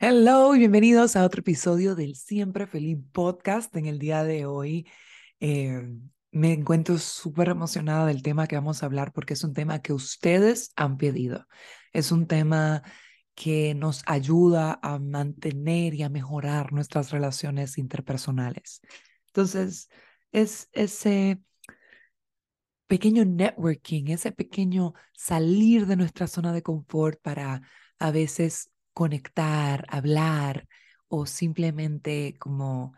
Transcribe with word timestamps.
Hello 0.00 0.54
y 0.54 0.60
bienvenidos 0.60 1.16
a 1.16 1.24
otro 1.24 1.40
episodio 1.40 1.96
del 1.96 2.14
Siempre 2.14 2.68
Feliz 2.68 2.98
Podcast. 3.12 3.74
En 3.74 3.86
el 3.86 3.98
día 3.98 4.22
de 4.22 4.46
hoy 4.46 4.86
eh, 5.40 5.88
me 6.30 6.52
encuentro 6.52 6.98
súper 6.98 7.48
emocionada 7.48 8.06
del 8.06 8.22
tema 8.22 8.46
que 8.46 8.54
vamos 8.54 8.82
a 8.82 8.86
hablar 8.86 9.12
porque 9.12 9.34
es 9.34 9.42
un 9.42 9.54
tema 9.54 9.82
que 9.82 9.92
ustedes 9.92 10.72
han 10.76 10.98
pedido. 10.98 11.48
Es 11.92 12.12
un 12.12 12.28
tema 12.28 12.84
que 13.34 13.74
nos 13.74 14.02
ayuda 14.06 14.78
a 14.82 15.00
mantener 15.00 15.94
y 15.94 16.04
a 16.04 16.08
mejorar 16.08 16.72
nuestras 16.72 17.10
relaciones 17.10 17.76
interpersonales. 17.76 18.80
Entonces, 19.26 19.88
es 20.30 20.68
ese 20.72 21.40
pequeño 22.86 23.24
networking, 23.24 24.08
ese 24.08 24.30
pequeño 24.30 24.94
salir 25.12 25.86
de 25.86 25.96
nuestra 25.96 26.28
zona 26.28 26.52
de 26.52 26.62
confort 26.62 27.20
para 27.20 27.62
a 27.98 28.10
veces 28.12 28.70
conectar, 28.98 29.86
hablar 29.90 30.66
o 31.06 31.24
simplemente 31.24 32.36
como 32.40 32.94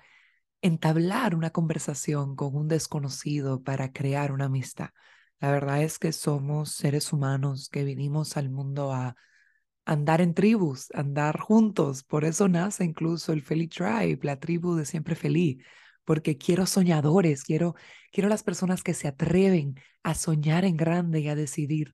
entablar 0.63 1.35
una 1.35 1.51
conversación 1.51 2.37
con 2.37 2.57
un 2.57 2.69
desconocido 2.69 3.63
para 3.63 3.93
crear 3.93 4.33
una 4.33 4.47
amistad. 4.47 4.89
La 5.41 5.51
verdad 5.51 5.83
es 5.83 5.99
que 5.99 6.13
somos 6.13 6.73
seres 6.73 7.13
humanos 7.13 7.69
que 7.69 7.85
vinimos 7.85 8.39
al 8.39 8.49
mundo 8.49 8.95
a 8.95 9.15
andar 9.85 10.23
en 10.23 10.33
tribus, 10.33 10.91
andar 10.95 11.39
juntos. 11.39 12.03
Por 12.03 12.25
eso 12.25 12.49
nace 12.49 12.83
incluso 12.85 13.35
el 13.35 13.43
Feliz 13.43 13.69
Tribe, 13.69 14.21
la 14.23 14.41
tribu 14.41 14.77
de 14.77 14.87
siempre 14.87 15.15
feliz, 15.15 15.63
porque 16.07 16.39
quiero 16.39 16.65
soñadores, 16.65 17.45
quiero, 17.45 17.75
quiero 18.11 18.31
las 18.31 18.43
personas 18.43 18.83
que 18.83 18.95
se 18.95 19.07
atreven 19.07 19.75
a 20.03 20.15
soñar 20.15 20.65
en 20.65 20.79
grande 20.79 21.21
y 21.21 21.29
a 21.29 21.35
decidir 21.35 21.93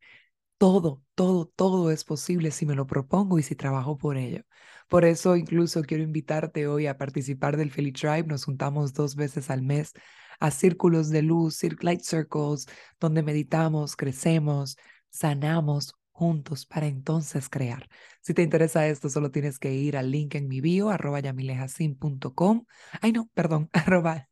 todo, 0.58 1.02
todo, 1.14 1.46
todo 1.46 1.90
es 1.90 2.04
posible 2.04 2.50
si 2.50 2.66
me 2.66 2.74
lo 2.74 2.86
propongo 2.86 3.38
y 3.38 3.42
si 3.42 3.54
trabajo 3.54 3.98
por 3.98 4.16
ello. 4.16 4.44
Por 4.88 5.04
eso 5.04 5.36
incluso 5.36 5.82
quiero 5.82 6.02
invitarte 6.02 6.66
hoy 6.66 6.86
a 6.86 6.96
participar 6.98 7.56
del 7.56 7.70
Philly 7.70 7.92
Tribe. 7.92 8.24
Nos 8.24 8.44
juntamos 8.44 8.92
dos 8.94 9.16
veces 9.16 9.50
al 9.50 9.62
mes 9.62 9.92
a 10.40 10.50
círculos 10.50 11.10
de 11.10 11.22
luz, 11.22 11.62
light 11.80 12.00
circles, 12.02 12.66
donde 13.00 13.22
meditamos, 13.22 13.96
crecemos, 13.96 14.76
sanamos 15.10 15.94
juntos 16.12 16.66
para 16.66 16.86
entonces 16.86 17.48
crear. 17.48 17.88
Si 18.22 18.32
te 18.32 18.42
interesa 18.42 18.86
esto, 18.86 19.10
solo 19.10 19.30
tienes 19.30 19.58
que 19.58 19.74
ir 19.74 19.96
al 19.96 20.10
link 20.10 20.34
en 20.34 20.48
mi 20.48 20.60
bio, 20.60 20.90
arroba 20.90 21.20
yamilejasim.com. 21.20 22.64
Ay, 23.02 23.12
no, 23.12 23.28
perdón, 23.34 23.68
arroba, 23.72 24.28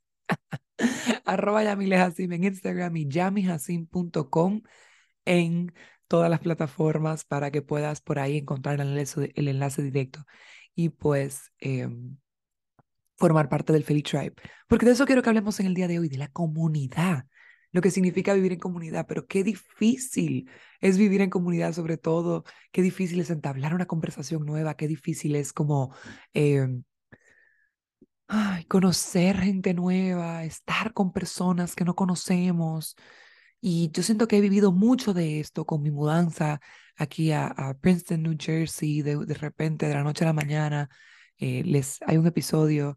arroba 1.24 1.62
en 1.62 2.44
Instagram 2.44 2.96
y 2.96 3.08
en 5.26 5.72
todas 6.08 6.30
las 6.30 6.40
plataformas 6.40 7.24
para 7.24 7.50
que 7.50 7.62
puedas 7.62 8.00
por 8.00 8.18
ahí 8.18 8.38
encontrar 8.38 8.80
el 8.80 9.48
enlace, 9.48 9.82
directo 9.82 10.24
y 10.74 10.90
pues 10.90 11.52
em, 11.58 12.16
formar 13.16 13.48
parte 13.48 13.72
del 13.72 13.84
Feliz 13.84 14.04
Tribe. 14.04 14.34
Porque 14.68 14.86
de 14.86 14.92
eso 14.92 15.06
quiero 15.06 15.22
que 15.22 15.28
hablemos 15.30 15.60
en 15.60 15.66
el 15.66 15.74
día 15.74 15.88
de 15.88 15.98
hoy, 15.98 16.08
de 16.08 16.18
la 16.18 16.28
comunidad, 16.28 17.26
lo 17.72 17.80
que 17.80 17.90
significa 17.90 18.34
vivir 18.34 18.52
en 18.52 18.60
comunidad, 18.60 19.06
pero 19.08 19.26
qué 19.26 19.42
difícil 19.44 20.48
es 20.80 20.96
vivir 20.98 21.20
en 21.20 21.30
comunidad 21.30 21.72
sobre 21.72 21.96
todo, 21.96 22.44
qué 22.72 22.82
difícil 22.82 23.20
es 23.20 23.30
entablar 23.30 23.74
una 23.74 23.86
conversación 23.86 24.46
nueva, 24.46 24.76
qué 24.76 24.88
difícil 24.88 25.36
es 25.36 25.52
como... 25.52 25.94
Em, 26.32 26.84
conocer 28.68 29.36
gente 29.38 29.74
nueva, 29.74 30.44
estar 30.44 30.92
con 30.92 31.12
personas 31.12 31.74
que 31.74 31.84
no 31.84 31.94
conocemos, 31.94 32.96
y 33.66 33.90
yo 33.92 34.02
siento 34.02 34.28
que 34.28 34.36
he 34.36 34.40
vivido 34.42 34.72
mucho 34.72 35.14
de 35.14 35.40
esto 35.40 35.64
con 35.64 35.80
mi 35.82 35.90
mudanza 35.90 36.60
aquí 36.96 37.32
a, 37.32 37.54
Princeton, 37.80 38.22
New 38.22 38.36
Jersey, 38.38 39.00
de, 39.00 39.16
repente, 39.34 39.88
de 39.88 39.94
la 39.94 40.02
noche 40.02 40.24
a 40.24 40.26
la 40.28 40.32
mañana. 40.34 40.90
Eh, 41.38 41.62
les, 41.64 41.98
hay 42.06 42.18
un 42.18 42.26
episodio 42.26 42.96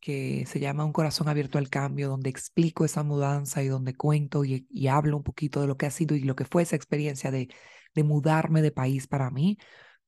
que 0.00 0.46
se 0.46 0.60
llama 0.60 0.84
Un 0.84 0.92
corazón 0.92 1.28
abierto 1.28 1.58
al 1.58 1.68
cambio, 1.68 2.08
donde 2.08 2.30
explico 2.30 2.84
esa 2.84 3.02
mudanza 3.02 3.62
y 3.64 3.68
donde 3.68 3.96
cuento 3.96 4.44
y, 4.44 4.66
y 4.70 4.86
hablo 4.86 5.16
un 5.16 5.24
poquito 5.24 5.60
de 5.60 5.66
lo 5.66 5.76
que 5.76 5.86
ha 5.86 5.90
sido 5.90 6.14
y 6.14 6.20
lo 6.20 6.36
que 6.36 6.44
fue 6.44 6.62
esa 6.62 6.76
experiencia 6.76 7.32
de, 7.32 7.48
de 7.94 8.04
mudarme 8.04 8.62
de 8.62 8.70
país 8.70 9.08
para 9.08 9.30
mí. 9.30 9.58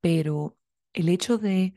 Pero 0.01 0.57
el 0.93 1.09
hecho 1.09 1.39
de 1.39 1.75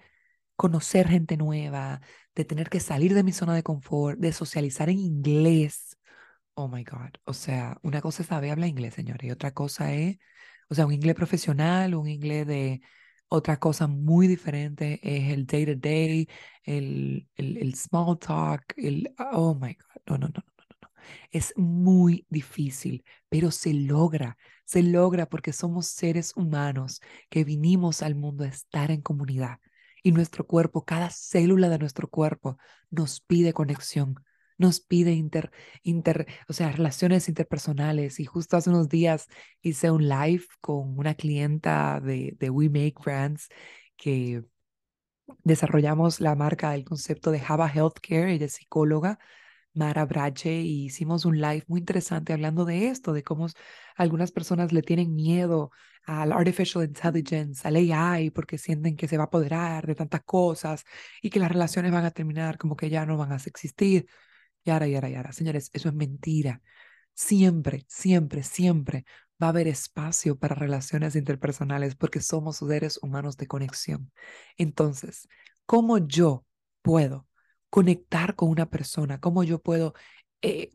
conocer 0.55 1.07
gente 1.07 1.37
nueva, 1.37 2.01
de 2.35 2.45
tener 2.45 2.69
que 2.69 2.79
salir 2.79 3.15
de 3.15 3.23
mi 3.23 3.31
zona 3.31 3.55
de 3.55 3.63
confort, 3.63 4.19
de 4.19 4.33
socializar 4.33 4.89
en 4.89 4.99
inglés, 4.99 5.97
Oh 6.61 6.67
my 6.67 6.83
God. 6.83 7.11
O 7.25 7.33
sea, 7.33 7.77
una 7.83 8.01
cosa 8.01 8.21
es 8.23 8.27
saber 8.29 8.51
hablar 8.51 8.67
inglés, 8.69 8.93
señores, 8.93 9.23
y 9.25 9.31
otra 9.31 9.53
cosa 9.53 9.93
es, 9.93 10.17
o 10.69 10.75
sea, 10.75 10.85
un 10.85 10.91
inglés 10.93 11.15
profesional, 11.15 11.95
un 11.95 12.07
inglés 12.09 12.45
de 12.47 12.81
otra 13.29 13.57
cosa 13.59 13.87
muy 13.87 14.27
diferente 14.27 14.99
es 15.03 15.31
el 15.31 15.45
day 15.45 15.65
to 15.65 15.75
day, 15.75 16.27
el, 16.63 17.27
el, 17.37 17.57
el 17.57 17.75
small 17.75 18.17
talk, 18.19 18.73
el, 18.75 19.13
oh 19.31 19.55
my 19.55 19.73
God. 19.73 20.01
No, 20.07 20.17
no, 20.17 20.27
no, 20.27 20.33
no, 20.35 20.43
no, 20.69 20.75
no. 20.81 20.89
Es 21.31 21.53
muy 21.55 22.25
difícil, 22.29 23.05
pero 23.29 23.51
se 23.51 23.73
logra, 23.73 24.37
se 24.65 24.83
logra 24.83 25.27
porque 25.29 25.53
somos 25.53 25.87
seres 25.87 26.35
humanos 26.35 26.99
que 27.29 27.45
vinimos 27.45 28.01
al 28.01 28.15
mundo 28.15 28.43
a 28.43 28.47
estar 28.47 28.91
en 28.91 29.01
comunidad. 29.01 29.59
Y 30.03 30.11
nuestro 30.11 30.45
cuerpo, 30.45 30.83
cada 30.83 31.09
célula 31.09 31.69
de 31.69 31.79
nuestro 31.79 32.09
cuerpo 32.09 32.57
nos 32.89 33.21
pide 33.21 33.53
conexión, 33.53 34.15
nos 34.59 34.81
pide 34.81 35.13
inter, 35.13 35.51
inter, 35.83 36.27
o 36.47 36.53
sea, 36.53 36.71
relaciones 36.71 37.29
interpersonales. 37.29 38.19
Y 38.19 38.25
justo 38.25 38.57
hace 38.57 38.69
unos 38.69 38.89
días 38.89 39.27
hice 39.61 39.89
un 39.91 40.07
live 40.07 40.45
con 40.61 40.99
una 40.99 41.15
clienta 41.15 41.99
de, 42.01 42.35
de 42.39 42.49
We 42.51 42.69
Make 42.69 42.95
Brands 43.03 43.49
que 43.97 44.43
desarrollamos 45.43 46.21
la 46.21 46.35
marca 46.35 46.71
del 46.71 46.83
concepto 46.85 47.31
de 47.31 47.39
Java 47.39 47.69
Healthcare, 47.73 48.33
ella 48.33 48.45
es 48.47 48.53
psicóloga, 48.53 49.19
Mara 49.73 50.05
Brache, 50.05 50.61
y 50.61 50.85
hicimos 50.85 51.25
un 51.25 51.39
live 51.39 51.63
muy 51.67 51.79
interesante 51.81 52.33
hablando 52.33 52.65
de 52.65 52.89
esto, 52.89 53.13
de 53.13 53.23
cómo 53.23 53.47
algunas 53.95 54.31
personas 54.31 54.73
le 54.73 54.81
tienen 54.81 55.15
miedo 55.15 55.71
al 56.05 56.31
artificial 56.31 56.83
intelligence, 56.83 57.67
al 57.67 57.75
AI, 57.75 58.31
porque 58.31 58.57
sienten 58.57 58.95
que 58.95 59.07
se 59.07 59.17
va 59.17 59.23
a 59.23 59.27
apoderar 59.27 59.85
de 59.85 59.95
tantas 59.95 60.23
cosas 60.23 60.83
y 61.21 61.29
que 61.29 61.39
las 61.39 61.51
relaciones 61.51 61.91
van 61.91 62.05
a 62.05 62.11
terminar 62.11 62.57
como 62.57 62.75
que 62.75 62.89
ya 62.89 63.05
no 63.05 63.17
van 63.17 63.31
a 63.31 63.35
existir. 63.37 64.07
Yara, 64.65 64.87
yara, 64.87 65.09
yara. 65.09 65.31
Señores, 65.31 65.69
eso 65.73 65.89
es 65.89 65.95
mentira. 65.95 66.61
Siempre, 67.13 67.85
siempre, 67.87 68.43
siempre 68.43 69.05
va 69.41 69.47
a 69.47 69.49
haber 69.49 69.67
espacio 69.67 70.37
para 70.37 70.55
relaciones 70.55 71.15
interpersonales 71.15 71.95
porque 71.95 72.21
somos 72.21 72.57
seres 72.57 72.99
humanos 73.01 73.37
de 73.37 73.47
conexión. 73.47 74.11
Entonces, 74.57 75.27
¿cómo 75.65 75.97
yo 75.97 76.45
puedo 76.81 77.27
conectar 77.69 78.35
con 78.35 78.49
una 78.49 78.69
persona? 78.69 79.19
¿Cómo 79.19 79.43
yo 79.43 79.61
puedo 79.61 79.93
eh, 80.41 80.71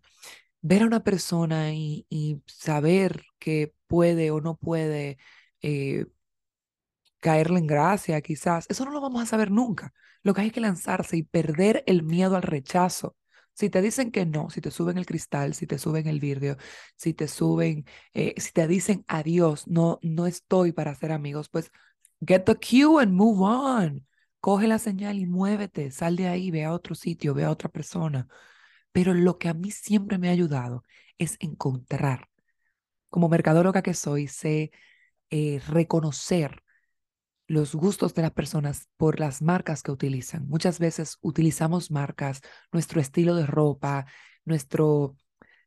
ver 0.63 0.83
a 0.83 0.87
una 0.87 1.05
persona 1.05 1.75
y, 1.75 2.07
saber 2.47 3.25
que 3.39 3.75
puede 3.87 4.31
o 4.31 4.41
no 4.41 4.57
puede 4.57 5.19
eh, 5.63 6.07
caerle 7.21 7.59
en 7.61 7.67
gracia, 7.67 8.21
quizás? 8.21 8.67
Eso 8.69 8.85
no 8.85 8.93
lo 8.93 9.01
vamos 9.01 9.23
a 9.23 9.27
saber 9.27 9.51
nunca. 9.51 9.93
Lo 10.23 10.35
que 10.35 10.43
hay 10.43 10.51
que 10.51 10.61
lanzarse 10.61 11.17
y 11.17 11.23
perder 11.23 11.83
el 11.87 12.03
miedo 12.03 12.37
al 12.37 12.43
rechazo. 12.43 13.17
Si 13.55 13.71
te 13.71 13.81
dicen 13.83 14.11
que 14.11 14.27
no, 14.27 14.51
si 14.51 14.61
te 14.61 14.71
suben 14.71 14.99
el 14.99 15.07
cristal, 15.07 15.55
si 15.55 15.67
te 15.67 15.79
suben 15.79 16.09
el 16.09 16.21
vidrio, 16.21 16.57
si 16.97 17.15
te 17.15 17.29
suben, 17.29 17.87
eh, 18.13 18.35
si 18.39 18.53
te 18.53 18.67
dicen 18.67 19.05
adiós, 19.09 19.69
no, 19.69 19.99
no 20.03 20.27
estoy 20.27 20.73
para 20.73 20.95
ser 20.95 21.13
amigos, 21.13 21.49
pues 21.49 21.71
get 22.27 22.45
the 22.45 22.57
cue 22.57 23.01
and 23.03 23.13
move 23.13 23.41
on. 23.43 24.07
Coge 24.41 24.67
la 24.67 24.79
señal 24.79 25.19
y 25.19 25.27
muévete, 25.27 25.91
sal 25.91 26.17
de 26.17 26.29
ahí, 26.29 26.51
ve 26.51 26.65
a 26.65 26.73
otro 26.73 26.95
sitio, 26.95 27.33
ve 27.35 27.45
a 27.45 27.51
otra 27.51 27.69
persona. 27.71 28.29
Pero 28.93 29.15
lo 29.15 29.39
que 29.39 29.49
a 29.49 29.55
mí 29.55 29.71
siempre 29.71 30.19
me 30.19 30.29
ha 30.29 30.33
ayudado 30.33 30.85
es 31.19 31.37
encontrar. 31.41 32.29
Como 33.11 33.29
mercadóloga 33.29 33.83
que 33.83 33.95
soy, 33.95 34.29
sé 34.29 34.73
eh, 35.31 35.61
reconocer 35.69 36.64
los 37.47 37.75
gustos 37.75 38.15
de 38.15 38.23
las 38.23 38.33
personas 38.33 38.89
por 38.97 39.21
las 39.21 39.43
marcas 39.43 39.83
que 39.83 39.93
utilizan. 39.93 40.49
Muchas 40.49 40.79
veces 40.79 41.19
utilizamos 41.21 41.91
marcas, 41.91 42.41
nuestro 42.73 43.01
estilo 43.01 43.35
de 43.35 43.47
ropa, 43.47 44.07
nuestro, 44.45 45.17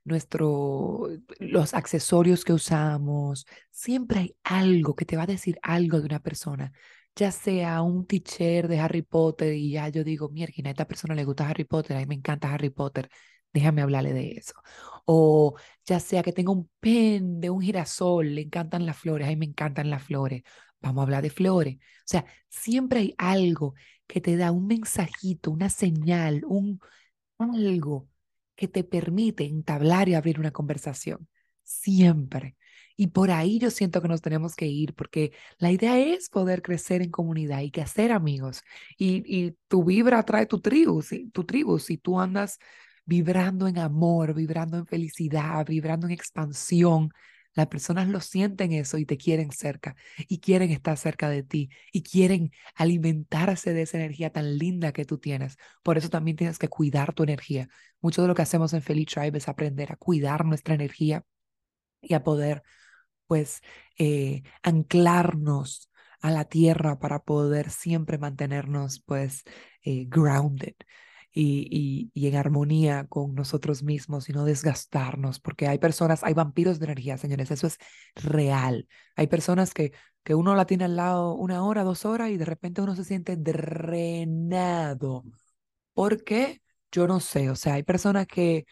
nuestro, 0.04 1.08
los 1.40 1.74
accesorios 1.74 2.44
que 2.44 2.54
usamos. 2.54 3.46
Siempre 3.72 4.20
hay 4.20 4.36
algo 4.44 4.96
que 4.96 5.06
te 5.06 5.18
va 5.18 5.24
a 5.24 5.28
decir 5.28 5.60
algo 5.62 6.00
de 6.00 6.06
una 6.06 6.20
persona, 6.20 6.72
ya 7.16 7.32
sea 7.32 7.82
un 7.82 8.06
teacher 8.08 8.68
de 8.68 8.80
Harry 8.80 9.02
Potter 9.02 9.54
y 9.54 9.72
ya 9.72 9.90
yo 9.90 10.04
digo, 10.04 10.30
mierda, 10.30 10.54
a 10.66 10.70
esta 10.72 10.88
persona 10.88 11.16
le 11.16 11.26
gusta 11.26 11.48
Harry 11.50 11.66
Potter, 11.66 11.98
a 11.98 12.00
mí 12.00 12.06
me 12.08 12.16
encanta 12.16 12.54
Harry 12.54 12.70
Potter, 12.70 13.10
déjame 13.54 13.82
hablarle 13.82 14.14
de 14.14 14.32
eso. 14.32 14.54
O 15.06 15.56
ya 15.86 16.00
sea 16.00 16.24
que 16.24 16.34
tenga 16.34 16.52
un 16.52 16.70
pen 16.80 17.40
de 17.40 17.50
un 17.50 17.62
girasol, 17.62 18.36
le 18.36 18.42
encantan 18.42 18.86
las 18.86 18.98
flores, 18.98 19.28
a 19.28 19.30
mí 19.32 19.36
me 19.38 19.46
encantan 19.46 19.90
las 19.90 20.04
flores 20.04 20.44
vamos 20.82 21.02
a 21.02 21.04
hablar 21.04 21.24
de 21.24 21.30
flores. 21.30 21.78
O 21.78 21.80
sea, 22.06 22.26
siempre 22.50 23.00
hay 23.00 23.16
algo 23.18 23.74
que 24.08 24.22
te 24.22 24.38
da 24.38 24.52
un 24.52 24.68
mensajito, 24.68 25.52
una 25.52 25.70
señal, 25.70 26.44
un 26.46 26.80
algo 27.38 28.10
que 28.56 28.68
te 28.68 28.84
permite 28.84 29.46
entablar 29.46 30.10
y 30.10 30.16
abrir 30.16 30.40
una 30.40 30.52
conversación. 30.52 31.28
Siempre. 31.64 32.58
Y 32.96 33.08
por 33.08 33.30
ahí 33.32 33.60
yo 33.60 33.70
siento 33.70 34.02
que 34.02 34.08
nos 34.08 34.22
tenemos 34.22 34.56
que 34.56 34.66
ir, 34.66 34.96
porque 34.96 35.32
la 35.60 35.72
idea 35.72 36.00
es 36.00 36.30
poder 36.30 36.62
crecer 36.64 37.02
en 37.04 37.12
comunidad 37.12 37.62
y 37.62 37.72
que 37.72 37.82
hacer 37.82 38.12
amigos. 38.12 38.64
Y, 38.98 39.24
y 39.28 39.56
tu 39.68 39.84
vibra 39.84 40.24
trae 40.24 40.48
tu 40.48 40.60
tribu, 40.60 41.02
¿sí? 41.04 41.30
tu 41.32 41.44
tribu. 41.46 41.78
Si 41.80 41.98
tú 41.98 42.20
andas 42.20 42.58
vibrando 43.06 43.68
en 43.68 43.78
amor, 43.80 44.34
vibrando 44.34 44.78
en 44.78 44.88
felicidad, 44.88 45.66
vibrando 45.68 46.08
en 46.08 46.14
expansión, 46.14 47.12
las 47.58 47.68
personas 47.68 48.08
lo 48.08 48.22
sienten 48.22 48.72
eso 48.72 49.00
y 49.00 49.06
te 49.08 49.18
quieren 49.18 49.52
cerca 49.52 49.96
y 50.28 50.40
quieren 50.40 50.70
estar 50.70 50.96
cerca 50.96 51.28
de 51.28 51.42
ti 51.42 51.70
y 51.92 52.04
quieren 52.04 52.52
alimentarse 52.76 53.74
de 53.74 53.82
esa 53.82 53.98
energía 53.98 54.32
tan 54.32 54.60
linda 54.60 54.92
que 54.94 55.06
tú 55.06 55.18
tienes. 55.18 55.58
Por 55.82 55.98
eso 55.98 56.10
también 56.10 56.38
tienes 56.38 56.60
que 56.60 56.68
cuidar 56.70 57.14
tu 57.14 57.24
energía. 57.24 57.68
Mucho 58.00 58.22
de 58.22 58.28
lo 58.28 58.36
que 58.36 58.44
hacemos 58.44 58.74
en 58.74 58.84
Feliz 58.84 59.08
Tribe 59.08 59.40
es 59.40 59.48
aprender 59.50 59.92
a 59.92 59.96
cuidar 59.96 60.46
nuestra 60.46 60.76
energía 60.76 61.24
y 62.00 62.14
a 62.14 62.24
poder 62.24 62.62
pues 63.26 63.62
eh, 63.98 64.44
anclarnos 64.62 65.90
a 66.22 66.30
la 66.30 66.46
tierra 66.46 67.00
para 67.00 67.24
poder 67.24 67.72
siempre 67.72 68.20
mantenernos 68.20 69.02
pues 69.02 69.44
eh, 69.82 70.06
grounded 70.08 70.76
y, 71.40 72.10
y, 72.14 72.28
en 72.28 72.36
armonía 72.36 73.06
con 73.08 73.36
nosotros 73.36 73.84
mismos 73.84 74.28
y 74.30 74.34
no 74.34 74.44
desgastarnos, 74.46 75.40
porque 75.40 75.68
hay 75.68 75.78
personas, 75.78 76.24
hay 76.24 76.34
vampiros 76.34 76.80
de 76.80 76.86
energía, 76.86 77.18
señores, 77.18 77.52
eso 77.52 77.68
es 77.68 77.78
real. 78.16 78.88
Hay 79.16 79.28
personas 79.28 79.74
que, 79.74 79.92
que 80.24 80.34
uno 80.36 80.56
la 80.56 80.66
tiene 80.66 80.86
al 80.86 80.96
lado 80.96 81.36
una 81.36 81.64
hora, 81.64 81.84
dos 81.84 82.06
horas 82.06 82.32
y 82.32 82.38
de 82.38 82.46
repente 82.46 82.82
uno 82.82 82.96
se 82.96 83.04
siente 83.04 83.36
drenado. 83.38 85.24
¿Por 85.94 86.24
qué? 86.24 86.62
Yo 86.92 87.08
no 87.08 87.20
sé, 87.20 87.50
o 87.52 87.56
sea, 87.56 87.76
hay 87.76 87.84
personas 87.84 88.26
que, 88.28 88.66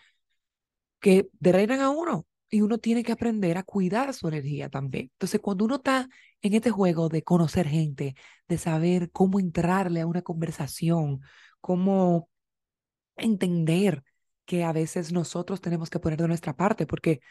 que 0.99 1.29
drenan 1.39 1.81
a 1.81 1.89
uno 1.91 2.25
y 2.49 2.61
uno 2.61 2.77
tiene 2.79 3.03
que 3.03 3.11
aprender 3.11 3.57
a 3.57 3.63
cuidar 3.63 4.13
su 4.13 4.27
energía 4.27 4.69
también. 4.69 5.09
Entonces, 5.13 5.39
cuando 5.41 5.65
uno 5.65 5.75
está 5.75 6.09
en 6.41 6.53
este 6.53 6.71
juego 6.71 7.09
de 7.09 7.23
conocer 7.23 7.67
gente, 7.67 8.15
de 8.47 8.57
saber 8.57 9.11
cómo 9.11 9.39
entrarle 9.39 10.01
a 10.01 10.07
una 10.07 10.21
conversación, 10.23 11.21
cómo 11.61 12.29
entender 13.17 14.03
que 14.45 14.63
a 14.63 14.71
veces 14.73 15.11
nosotros 15.11 15.61
tenemos 15.61 15.89
que 15.89 15.99
poner 15.99 16.21
de 16.21 16.27
nuestra 16.27 16.55
parte, 16.55 16.85
porque 16.85 17.21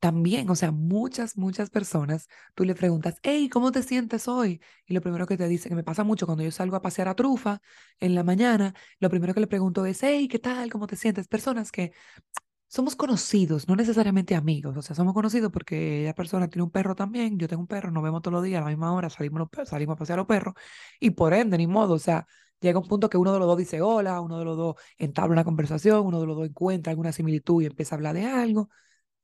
también, 0.00 0.50
o 0.50 0.56
sea, 0.56 0.70
muchas, 0.70 1.36
muchas 1.36 1.70
personas, 1.70 2.28
tú 2.54 2.64
le 2.64 2.74
preguntas, 2.74 3.16
hey, 3.22 3.48
¿cómo 3.48 3.72
te 3.72 3.82
sientes 3.82 4.28
hoy? 4.28 4.60
Y 4.86 4.94
lo 4.94 5.00
primero 5.00 5.26
que 5.26 5.36
te 5.36 5.48
dice, 5.48 5.68
que 5.68 5.74
me 5.74 5.84
pasa 5.84 6.04
mucho 6.04 6.26
cuando 6.26 6.44
yo 6.44 6.50
salgo 6.50 6.76
a 6.76 6.82
pasear 6.82 7.08
a 7.08 7.14
trufa 7.14 7.60
en 8.00 8.14
la 8.14 8.22
mañana, 8.22 8.74
lo 8.98 9.08
primero 9.08 9.32
que 9.34 9.40
le 9.40 9.46
pregunto 9.46 9.86
es, 9.86 10.02
hey, 10.02 10.28
¿qué 10.28 10.38
tal? 10.38 10.70
¿Cómo 10.70 10.86
te 10.86 10.96
sientes? 10.96 11.28
Personas 11.28 11.72
que 11.72 11.92
somos 12.68 12.96
conocidos, 12.96 13.68
no 13.68 13.76
necesariamente 13.76 14.34
amigos, 14.34 14.76
o 14.76 14.82
sea, 14.82 14.96
somos 14.96 15.14
conocidos 15.14 15.52
porque 15.52 16.04
esa 16.04 16.14
persona 16.14 16.48
tiene 16.48 16.64
un 16.64 16.70
perro 16.70 16.94
también, 16.96 17.38
yo 17.38 17.46
tengo 17.48 17.62
un 17.62 17.68
perro, 17.68 17.90
nos 17.92 18.02
vemos 18.02 18.20
todos 18.20 18.34
los 18.34 18.42
días 18.44 18.60
a 18.60 18.64
la 18.64 18.70
misma 18.70 18.92
hora, 18.92 19.08
salimos, 19.10 19.48
salimos 19.64 19.94
a 19.94 19.96
pasear 19.98 20.18
a 20.18 20.22
los 20.22 20.26
perros, 20.26 20.54
y 20.98 21.10
por 21.10 21.34
ende, 21.34 21.56
ni 21.56 21.66
modo, 21.68 21.94
o 21.94 21.98
sea, 22.00 22.26
llega 22.60 22.78
un 22.78 22.88
punto 22.88 23.08
que 23.08 23.16
uno 23.18 23.32
de 23.32 23.38
los 23.38 23.48
dos 23.48 23.58
dice 23.58 23.80
hola, 23.82 24.20
uno 24.20 24.38
de 24.38 24.44
los 24.44 24.56
dos 24.56 24.76
entabla 24.98 25.32
una 25.32 25.44
conversación, 25.44 26.06
uno 26.06 26.20
de 26.20 26.26
los 26.26 26.36
dos 26.36 26.48
encuentra 26.48 26.90
alguna 26.90 27.12
similitud 27.12 27.62
y 27.62 27.66
empieza 27.66 27.94
a 27.94 27.98
hablar 27.98 28.14
de 28.14 28.26
algo, 28.26 28.70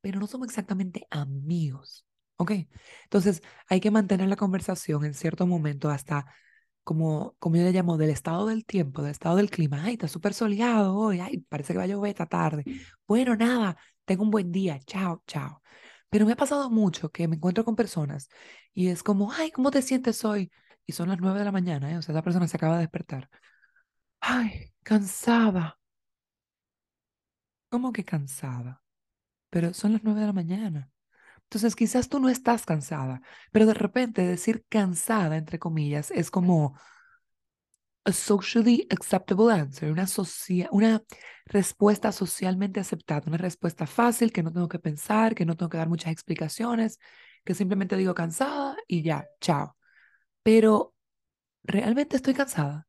pero 0.01 0.19
no 0.19 0.27
somos 0.27 0.47
exactamente 0.47 1.07
amigos, 1.11 2.05
¿ok? 2.37 2.51
Entonces, 3.03 3.41
hay 3.67 3.79
que 3.79 3.91
mantener 3.91 4.27
la 4.29 4.35
conversación 4.35 5.05
en 5.05 5.13
cierto 5.13 5.47
momento 5.47 5.89
hasta 5.89 6.25
como, 6.83 7.35
como 7.39 7.55
yo 7.57 7.63
le 7.63 7.71
llamo, 7.71 7.97
del 7.97 8.09
estado 8.09 8.47
del 8.47 8.65
tiempo, 8.65 9.01
del 9.01 9.11
estado 9.11 9.37
del 9.37 9.49
clima. 9.49 9.83
Ay, 9.83 9.93
está 9.93 10.07
súper 10.07 10.33
soleado 10.33 10.95
hoy, 10.97 11.19
ay, 11.19 11.39
parece 11.49 11.73
que 11.73 11.77
va 11.77 11.83
a 11.85 11.87
llover 11.87 12.11
esta 12.11 12.25
tarde. 12.25 12.63
Bueno, 13.07 13.35
nada, 13.35 13.77
tengo 14.05 14.23
un 14.23 14.31
buen 14.31 14.51
día, 14.51 14.79
chao, 14.85 15.23
chao. 15.27 15.61
Pero 16.09 16.25
me 16.25 16.33
ha 16.33 16.35
pasado 16.35 16.69
mucho 16.69 17.09
que 17.11 17.27
me 17.27 17.35
encuentro 17.37 17.63
con 17.63 17.75
personas 17.75 18.29
y 18.73 18.87
es 18.87 19.03
como, 19.03 19.31
ay, 19.31 19.51
¿cómo 19.51 19.71
te 19.71 19.81
sientes 19.81 20.25
hoy? 20.25 20.51
Y 20.85 20.93
son 20.93 21.09
las 21.09 21.19
nueve 21.19 21.39
de 21.39 21.45
la 21.45 21.51
mañana, 21.51 21.91
¿eh? 21.91 21.97
o 21.97 22.01
sea, 22.01 22.13
esa 22.13 22.23
persona 22.23 22.47
se 22.47 22.57
acaba 22.57 22.75
de 22.75 22.81
despertar. 22.81 23.29
Ay, 24.21 24.73
cansada. 24.83 25.79
¿Cómo 27.69 27.93
que 27.93 28.03
cansada? 28.05 28.81
Pero 29.49 29.73
son 29.73 29.93
las 29.93 30.03
nueve 30.03 30.21
de 30.21 30.27
la 30.27 30.33
mañana. 30.33 30.91
Entonces, 31.43 31.75
quizás 31.75 32.09
tú 32.09 32.19
no 32.19 32.29
estás 32.29 32.65
cansada, 32.65 33.21
pero 33.51 33.65
de 33.65 33.73
repente 33.75 34.23
decir 34.25 34.65
cansada, 34.69 35.37
entre 35.37 35.59
comillas, 35.59 36.11
es 36.11 36.31
como 36.31 36.75
a 38.05 38.11
socially 38.11 38.87
acceptable 38.89 39.51
answer, 39.53 39.91
una, 39.91 40.07
una 40.71 41.03
respuesta 41.45 42.11
socialmente 42.11 42.79
aceptada, 42.79 43.23
una 43.27 43.37
respuesta 43.37 43.85
fácil 43.85 44.31
que 44.31 44.43
no 44.43 44.51
tengo 44.51 44.67
que 44.67 44.79
pensar, 44.79 45.35
que 45.35 45.45
no 45.45 45.55
tengo 45.55 45.69
que 45.69 45.77
dar 45.77 45.89
muchas 45.89 46.11
explicaciones, 46.11 46.99
que 47.45 47.53
simplemente 47.53 47.95
digo 47.97 48.13
cansada 48.15 48.75
y 48.87 49.03
ya, 49.03 49.27
chao. 49.39 49.75
Pero 50.43 50.93
realmente 51.63 52.15
estoy 52.15 52.33
cansada. 52.33 52.87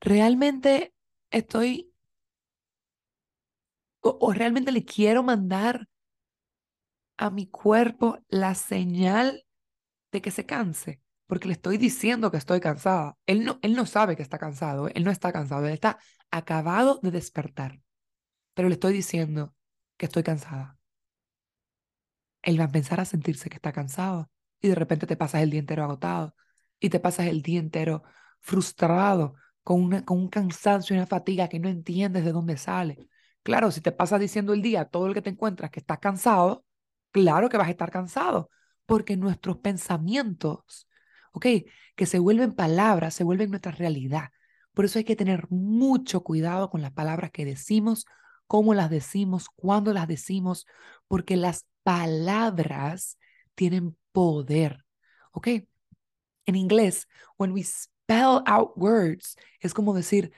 Realmente 0.00 0.94
estoy 1.30 1.92
o 4.00 4.32
realmente 4.32 4.72
le 4.72 4.84
quiero 4.84 5.22
mandar 5.22 5.88
a 7.16 7.30
mi 7.30 7.46
cuerpo 7.46 8.18
la 8.28 8.54
señal 8.54 9.44
de 10.12 10.20
que 10.22 10.30
se 10.30 10.46
canse, 10.46 11.00
porque 11.26 11.48
le 11.48 11.54
estoy 11.54 11.78
diciendo 11.78 12.30
que 12.30 12.36
estoy 12.36 12.60
cansada. 12.60 13.16
Él 13.26 13.44
no, 13.44 13.58
él 13.62 13.74
no 13.74 13.86
sabe 13.86 14.16
que 14.16 14.22
está 14.22 14.38
cansado, 14.38 14.88
él 14.88 15.04
no 15.04 15.10
está 15.10 15.32
cansado, 15.32 15.66
él 15.66 15.74
está 15.74 15.98
acabado 16.30 17.00
de 17.02 17.10
despertar, 17.10 17.80
pero 18.54 18.68
le 18.68 18.74
estoy 18.74 18.92
diciendo 18.92 19.54
que 19.96 20.06
estoy 20.06 20.22
cansada. 20.24 20.78
Él 22.42 22.58
va 22.58 22.64
a 22.64 22.66
empezar 22.66 23.00
a 23.00 23.04
sentirse 23.04 23.48
que 23.48 23.56
está 23.56 23.72
cansado 23.72 24.30
y 24.60 24.68
de 24.68 24.74
repente 24.74 25.06
te 25.06 25.16
pasas 25.16 25.42
el 25.42 25.50
día 25.50 25.60
entero 25.60 25.84
agotado 25.84 26.34
y 26.82 26.90
te 26.90 27.00
pasas 27.00 27.26
el 27.26 27.42
día 27.42 27.60
entero 27.60 28.02
frustrado, 28.40 29.34
con, 29.62 29.82
una, 29.82 30.04
con 30.04 30.18
un 30.18 30.28
cansancio 30.28 30.94
y 30.94 30.98
una 30.98 31.06
fatiga 31.06 31.48
que 31.48 31.60
no 31.60 31.68
entiendes 31.68 32.24
de 32.24 32.32
dónde 32.32 32.56
sale. 32.56 33.08
Claro, 33.42 33.70
si 33.70 33.80
te 33.80 33.92
pasas 33.92 34.20
diciendo 34.20 34.52
el 34.52 34.62
día 34.62 34.84
todo 34.86 35.06
el 35.06 35.14
que 35.14 35.22
te 35.22 35.30
encuentras 35.30 35.70
que 35.70 35.80
estás 35.80 35.98
cansado, 35.98 36.64
Claro 37.12 37.48
que 37.50 37.58
vas 37.58 37.68
a 37.68 37.70
estar 37.70 37.90
cansado, 37.90 38.50
porque 38.86 39.16
nuestros 39.16 39.58
pensamientos, 39.58 40.88
¿ok? 41.32 41.46
Que 41.94 42.06
se 42.06 42.18
vuelven 42.18 42.54
palabras, 42.54 43.14
se 43.14 43.22
vuelven 43.24 43.50
nuestra 43.50 43.72
realidad. 43.72 44.30
Por 44.72 44.86
eso 44.86 44.98
hay 44.98 45.04
que 45.04 45.16
tener 45.16 45.46
mucho 45.50 46.22
cuidado 46.22 46.70
con 46.70 46.80
las 46.80 46.92
palabras 46.92 47.30
que 47.30 47.44
decimos, 47.44 48.06
cómo 48.46 48.72
las 48.74 48.88
decimos, 48.90 49.48
cuándo 49.54 49.92
las 49.92 50.08
decimos, 50.08 50.66
porque 51.06 51.36
las 51.36 51.66
palabras 51.82 53.18
tienen 53.54 53.96
poder, 54.12 54.86
¿ok? 55.32 55.48
En 56.46 56.56
inglés, 56.56 57.08
when 57.38 57.52
we 57.52 57.62
spell 57.62 58.42
out 58.46 58.72
words, 58.76 59.36
es 59.60 59.74
como 59.74 59.94
decir, 59.94 60.32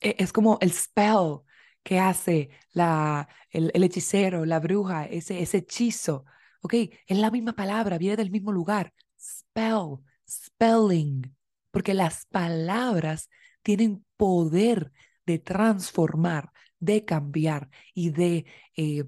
e, 0.00 0.16
es 0.18 0.32
como 0.32 0.58
el 0.60 0.72
spell, 0.72 1.42
que 1.86 2.00
hace 2.00 2.50
la, 2.72 3.28
el, 3.50 3.70
hechicero, 3.84 4.44
la 4.44 4.58
bruja, 4.58 5.06
ese, 5.06 5.40
ese 5.40 5.58
hechizo. 5.58 6.24
¿Ok? 6.60 6.74
Es 7.06 7.16
la 7.18 7.30
misma 7.30 7.52
palabra, 7.54 7.96
viene 7.96 8.16
del 8.16 8.32
mismo 8.32 8.50
lugar. 8.50 8.92
Spell, 9.16 9.98
spelling. 10.28 11.32
Porque 11.70 11.94
las 11.94 12.26
palabras 12.26 13.30
tienen 13.62 14.04
poder 14.16 14.90
de 15.26 15.38
transformar, 15.38 16.50
de 16.80 17.04
cambiar 17.04 17.70
y 17.94 18.10
de 18.10 18.46
eh, 18.76 19.04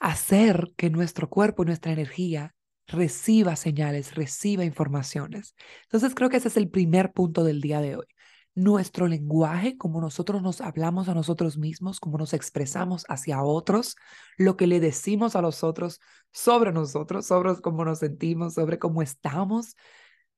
hacer 0.00 0.74
que 0.76 0.90
nuestro 0.90 1.30
cuerpo, 1.30 1.64
nuestra 1.64 1.92
energía 1.92 2.54
reciba 2.90 3.56
señales, 3.56 4.14
reciba 4.14 4.64
informaciones. 4.64 5.54
Entonces 5.84 6.14
creo 6.14 6.28
que 6.28 6.36
ese 6.38 6.48
es 6.48 6.56
el 6.56 6.68
primer 6.70 7.12
punto 7.12 7.44
del 7.44 7.60
día 7.60 7.80
de 7.80 7.96
hoy 7.96 8.06
nuestro 8.54 9.06
lenguaje, 9.06 9.76
como 9.76 10.00
nosotros 10.00 10.42
nos 10.42 10.60
hablamos 10.60 11.08
a 11.08 11.14
nosotros 11.14 11.56
mismos, 11.56 12.00
como 12.00 12.18
nos 12.18 12.34
expresamos 12.34 13.04
hacia 13.08 13.42
otros, 13.42 13.96
lo 14.36 14.56
que 14.56 14.66
le 14.66 14.80
decimos 14.80 15.36
a 15.36 15.42
los 15.42 15.62
otros 15.62 16.00
sobre 16.32 16.72
nosotros, 16.72 17.26
sobre 17.26 17.60
cómo 17.60 17.84
nos 17.84 18.00
sentimos, 18.00 18.54
sobre 18.54 18.78
cómo 18.78 19.02
estamos, 19.02 19.76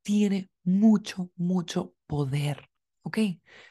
tiene 0.03 0.51
mucho, 0.65 1.31
mucho 1.37 1.95
poder. 2.07 2.69
¿Ok? 3.05 3.19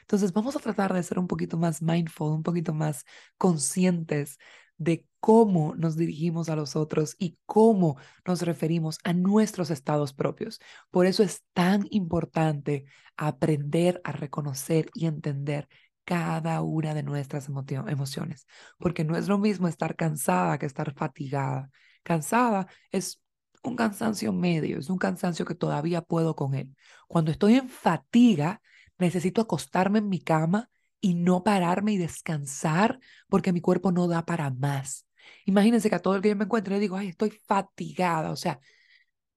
Entonces 0.02 0.32
vamos 0.34 0.56
a 0.56 0.60
tratar 0.60 0.92
de 0.92 1.02
ser 1.02 1.18
un 1.18 1.26
poquito 1.26 1.56
más 1.56 1.80
mindful, 1.80 2.32
un 2.32 2.42
poquito 2.42 2.74
más 2.74 3.04
conscientes 3.38 4.36
de 4.82 5.06
cómo 5.20 5.74
nos 5.76 5.96
dirigimos 5.96 6.48
a 6.48 6.56
los 6.56 6.74
otros 6.74 7.14
y 7.18 7.38
cómo 7.46 7.96
nos 8.26 8.42
referimos 8.42 8.98
a 9.04 9.12
nuestros 9.12 9.70
estados 9.70 10.12
propios. 10.12 10.60
Por 10.90 11.06
eso 11.06 11.22
es 11.22 11.42
tan 11.52 11.86
importante 11.90 12.86
aprender 13.16 14.00
a 14.04 14.12
reconocer 14.12 14.90
y 14.94 15.06
entender 15.06 15.68
cada 16.04 16.62
una 16.62 16.94
de 16.94 17.04
nuestras 17.04 17.48
emociones, 17.48 18.46
porque 18.78 19.04
no 19.04 19.16
es 19.16 19.28
lo 19.28 19.38
mismo 19.38 19.68
estar 19.68 19.94
cansada 19.94 20.58
que 20.58 20.66
estar 20.66 20.92
fatigada. 20.94 21.70
Cansada 22.02 22.66
es 22.90 23.22
un 23.62 23.76
cansancio 23.76 24.32
medio, 24.32 24.78
es 24.78 24.90
un 24.90 24.98
cansancio 24.98 25.44
que 25.44 25.54
todavía 25.54 26.02
puedo 26.02 26.34
con 26.34 26.54
él. 26.54 26.74
Cuando 27.06 27.30
estoy 27.30 27.54
en 27.54 27.68
fatiga, 27.68 28.60
necesito 28.98 29.40
acostarme 29.40 30.00
en 30.00 30.08
mi 30.08 30.20
cama 30.20 30.68
y 31.02 31.14
no 31.14 31.44
pararme 31.44 31.92
y 31.92 31.98
descansar 31.98 33.00
porque 33.28 33.52
mi 33.52 33.60
cuerpo 33.60 33.92
no 33.92 34.08
da 34.08 34.24
para 34.24 34.50
más. 34.50 35.06
Imagínense 35.44 35.90
que 35.90 35.96
a 35.96 35.98
todo 36.00 36.16
el 36.16 36.22
que 36.22 36.30
yo 36.30 36.36
me 36.36 36.44
encuentre 36.44 36.76
le 36.76 36.80
digo, 36.80 36.96
ay, 36.96 37.08
estoy 37.08 37.30
fatigada, 37.30 38.30
o 38.30 38.36
sea, 38.36 38.60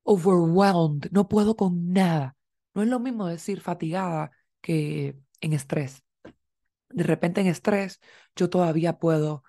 overwhelmed, 0.03 1.09
no 1.11 1.27
puedo 1.27 1.57
con 1.57 1.91
nada. 1.91 2.37
No 2.73 2.83
es 2.83 2.87
lo 2.89 2.99
mismo 2.99 3.27
decir 3.27 3.59
fatigada 3.61 4.31
que 4.61 5.17
en 5.41 5.53
estrés. 5.53 6.03
De 6.89 7.03
repente 7.03 7.41
en 7.41 7.47
estrés 7.47 7.99
yo 8.35 8.49
todavía 8.49 8.99
puedo 8.99 9.43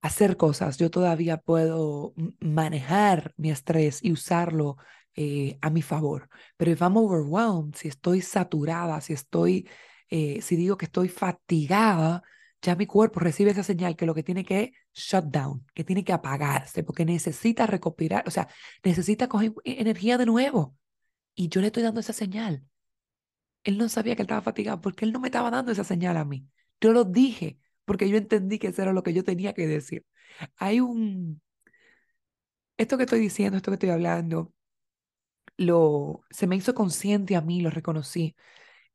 hacer 0.00 0.36
cosas, 0.36 0.78
yo 0.78 0.90
todavía 0.90 1.38
puedo 1.38 2.14
manejar 2.40 3.34
mi 3.36 3.50
estrés 3.50 4.02
y 4.02 4.12
usarlo 4.12 4.76
eh, 5.14 5.58
a 5.60 5.70
mi 5.70 5.82
favor. 5.82 6.28
Pero 6.56 6.70
if 6.70 6.80
I'm 6.80 6.96
overwhelmed, 6.96 7.74
si 7.74 7.88
estoy 7.88 8.20
saturada, 8.22 9.00
si 9.00 9.12
estoy, 9.12 9.68
eh, 10.08 10.40
si 10.42 10.56
digo 10.56 10.76
que 10.76 10.86
estoy 10.86 11.08
fatigada, 11.08 12.22
ya 12.62 12.76
mi 12.76 12.86
cuerpo 12.86 13.20
recibe 13.20 13.50
esa 13.50 13.62
señal 13.62 13.96
que 13.96 14.06
lo 14.06 14.14
que 14.14 14.22
tiene 14.22 14.44
que 14.44 14.72
shut 14.92 15.24
down, 15.26 15.64
que 15.74 15.84
tiene 15.84 16.04
que 16.04 16.12
apagarse, 16.12 16.82
porque 16.82 17.04
necesita 17.04 17.66
recopilar, 17.66 18.24
o 18.26 18.30
sea, 18.30 18.48
necesita 18.84 19.28
coger 19.28 19.52
e-, 19.64 19.80
energía 19.80 20.18
de 20.18 20.26
nuevo. 20.26 20.76
Y 21.34 21.48
yo 21.48 21.60
le 21.60 21.68
estoy 21.68 21.82
dando 21.84 22.00
esa 22.00 22.12
señal. 22.12 22.64
Él 23.64 23.78
no 23.78 23.88
sabía 23.88 24.16
que 24.16 24.22
él 24.22 24.26
estaba 24.26 24.42
fatigado 24.42 24.80
porque 24.80 25.04
él 25.04 25.12
no 25.12 25.20
me 25.20 25.28
estaba 25.28 25.50
dando 25.50 25.72
esa 25.72 25.84
señal 25.84 26.16
a 26.16 26.24
mí. 26.24 26.46
Yo 26.80 26.92
lo 26.92 27.04
dije 27.04 27.58
porque 27.84 28.08
yo 28.08 28.16
entendí 28.16 28.58
que 28.58 28.68
eso 28.68 28.82
era 28.82 28.92
lo 28.92 29.02
que 29.02 29.12
yo 29.14 29.24
tenía 29.24 29.52
que 29.54 29.66
decir. 29.66 30.04
Hay 30.56 30.80
un... 30.80 31.40
Esto 32.76 32.96
que 32.96 33.04
estoy 33.04 33.20
diciendo, 33.20 33.56
esto 33.56 33.70
que 33.70 33.74
estoy 33.74 33.90
hablando, 33.90 34.52
lo, 35.56 36.22
se 36.30 36.46
me 36.46 36.56
hizo 36.56 36.74
consciente 36.74 37.36
a 37.36 37.40
mí, 37.40 37.60
lo 37.60 37.70
reconocí 37.70 38.36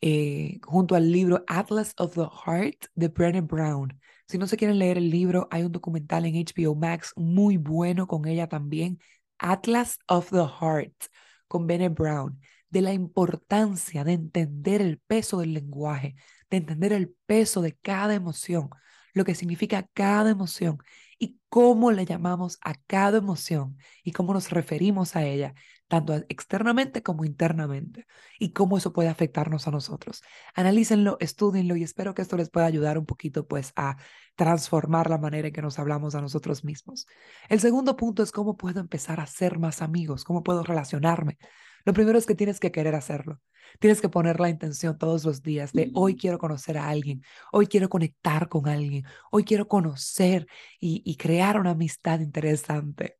eh, 0.06 0.60
junto 0.64 0.96
al 0.96 1.10
libro 1.14 1.46
Atlas 1.48 1.94
of 1.98 2.14
the 2.16 2.28
Heart 2.46 2.88
de 2.94 3.08
Brené 3.08 3.40
Brown. 3.40 3.98
Si 4.28 4.38
no 4.38 4.48
se 4.48 4.58
quieren 4.58 4.78
leer 4.78 4.98
el 4.98 5.10
libro, 5.10 5.48
hay 5.50 5.64
un 5.64 5.72
documental 5.72 6.26
en 6.26 6.36
HBO 6.36 6.76
Max 6.76 7.14
muy 7.16 7.56
bueno 7.56 8.06
con 8.06 8.28
ella 8.28 8.50
también, 8.50 9.00
Atlas 9.38 10.00
of 10.10 10.30
the 10.30 10.46
Heart, 10.46 11.06
con 11.48 11.68
Brené 11.68 11.88
Brown, 11.88 12.38
de 12.70 12.82
la 12.82 12.92
importancia 12.92 14.04
de 14.04 14.12
entender 14.12 14.82
el 14.82 15.00
peso 15.00 15.40
del 15.40 15.54
lenguaje, 15.54 16.16
de 16.50 16.58
entender 16.58 16.92
el 16.92 17.16
peso 17.26 17.62
de 17.62 17.72
cada 17.78 18.14
emoción, 18.14 18.72
lo 19.14 19.24
que 19.24 19.36
significa 19.36 19.88
cada 19.94 20.32
emoción 20.32 20.80
y 21.18 21.40
cómo 21.48 21.94
le 21.94 22.06
llamamos 22.06 22.58
a 22.62 22.74
cada 22.88 23.20
emoción 23.20 23.78
y 24.04 24.12
cómo 24.12 24.34
nos 24.34 24.50
referimos 24.50 25.16
a 25.16 25.24
ella 25.24 25.54
tanto 25.94 26.26
externamente 26.28 27.04
como 27.04 27.24
internamente, 27.24 28.08
y 28.40 28.52
cómo 28.52 28.80
eso 28.80 28.94
puede 28.94 29.10
afectarnos 29.10 29.68
a 29.68 29.72
nosotros. 29.72 30.24
Analícenlo, 30.56 31.18
estudienlo 31.20 31.76
y 31.76 31.84
espero 31.84 32.16
que 32.16 32.24
esto 32.24 32.36
les 32.36 32.50
pueda 32.50 32.66
ayudar 32.66 32.98
un 32.98 33.06
poquito 33.06 33.46
pues 33.46 33.74
a 33.76 33.98
transformar 34.36 35.08
la 35.12 35.20
manera 35.20 35.50
en 35.50 35.54
que 35.54 35.62
nos 35.62 35.78
hablamos 35.78 36.16
a 36.16 36.22
nosotros 36.22 36.64
mismos. 36.64 37.06
El 37.48 37.60
segundo 37.60 37.96
punto 37.96 38.24
es 38.24 38.32
cómo 38.32 38.58
puedo 38.58 38.80
empezar 38.80 39.20
a 39.20 39.28
ser 39.28 39.60
más 39.60 39.84
amigos, 39.84 40.24
cómo 40.24 40.42
puedo 40.42 40.64
relacionarme. 40.64 41.38
Lo 41.86 41.94
primero 41.94 42.18
es 42.18 42.26
que 42.26 42.34
tienes 42.34 42.60
que 42.60 42.72
querer 42.72 42.96
hacerlo. 42.96 43.40
Tienes 43.80 44.02
que 44.02 44.10
poner 44.10 44.40
la 44.40 44.50
intención 44.50 44.98
todos 44.98 45.24
los 45.26 45.44
días 45.44 45.74
de 45.74 45.92
hoy 45.94 46.16
quiero 46.16 46.40
conocer 46.40 46.78
a 46.78 46.90
alguien, 46.90 47.22
hoy 47.52 47.68
quiero 47.68 47.88
conectar 47.90 48.50
con 48.50 48.68
alguien, 48.68 49.06
hoy 49.32 49.44
quiero 49.44 49.68
conocer 49.68 50.48
y, 50.80 51.04
y 51.06 51.18
crear 51.18 51.60
una 51.60 51.72
amistad 51.72 52.20
interesante. 52.20 53.18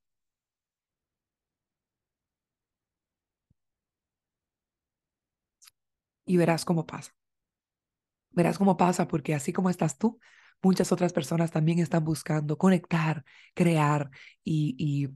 Y 6.26 6.38
verás 6.38 6.66
cómo 6.66 6.86
pasa. 6.86 7.14
Verás 8.32 8.58
cómo 8.58 8.78
pasa 8.78 9.08
porque 9.08 9.34
así 9.36 9.54
como 9.54 9.70
estás 9.70 9.98
tú, 9.98 10.20
muchas 10.62 10.92
otras 10.92 11.14
personas 11.14 11.52
también 11.52 11.80
están 11.80 12.04
buscando 12.04 12.58
conectar, 12.58 13.24
crear 13.54 14.10
y, 14.44 15.10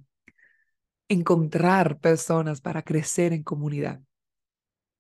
encontrar 1.10 2.00
personas 2.00 2.60
para 2.60 2.82
crecer 2.84 3.32
en 3.32 3.42
comunidad. 3.42 4.02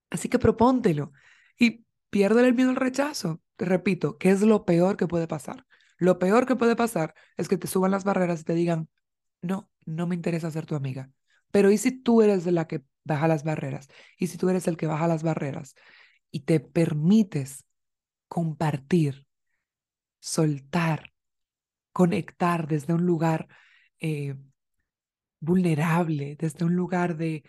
Así 0.10 0.30
que 0.30 0.40
propóntelo 0.40 1.12
y 1.60 1.86
pierde 2.10 2.48
el 2.48 2.54
miedo 2.54 2.70
al 2.70 2.78
rechazo. 2.78 3.42
Repito, 3.58 4.18
¿qué 4.18 4.30
es 4.30 4.42
lo 4.42 4.64
peor 4.64 4.96
que 4.96 5.06
puede 5.06 5.28
pasar? 5.28 5.66
Lo 5.98 6.18
peor 6.18 6.46
que 6.46 6.56
puede 6.56 6.78
pasar 6.78 7.14
es 7.36 7.50
que 7.50 7.58
te 7.58 7.68
suban 7.68 7.92
las 7.92 8.06
barreras 8.06 8.40
y 8.40 8.44
te 8.46 8.54
digan, 8.54 8.88
no, 9.42 9.70
no 9.86 10.08
me 10.08 10.16
interesa 10.16 10.50
ser 10.50 10.66
tu 10.66 10.76
amiga. 10.76 11.12
Pero 11.52 11.72
¿y 11.72 11.78
si 11.78 11.92
tú 11.92 12.22
eres 12.22 12.46
la 12.46 12.68
que 12.68 12.84
baja 13.04 13.28
las 13.28 13.44
barreras? 13.44 13.90
¿Y 14.18 14.28
si 14.28 14.38
tú 14.38 14.48
eres 14.50 14.66
el 14.68 14.78
que 14.78 14.88
baja 14.88 15.08
las 15.08 15.24
barreras 15.24 15.76
y 16.32 16.42
te 16.42 16.60
permites 16.60 17.66
compartir, 18.28 19.26
soltar, 20.20 21.14
conectar 21.92 22.68
desde 22.68 22.94
un 22.94 23.06
lugar 23.06 23.48
eh, 24.00 24.36
vulnerable, 25.40 26.36
desde 26.38 26.66
un 26.66 26.76
lugar 26.76 27.18
de, 27.18 27.44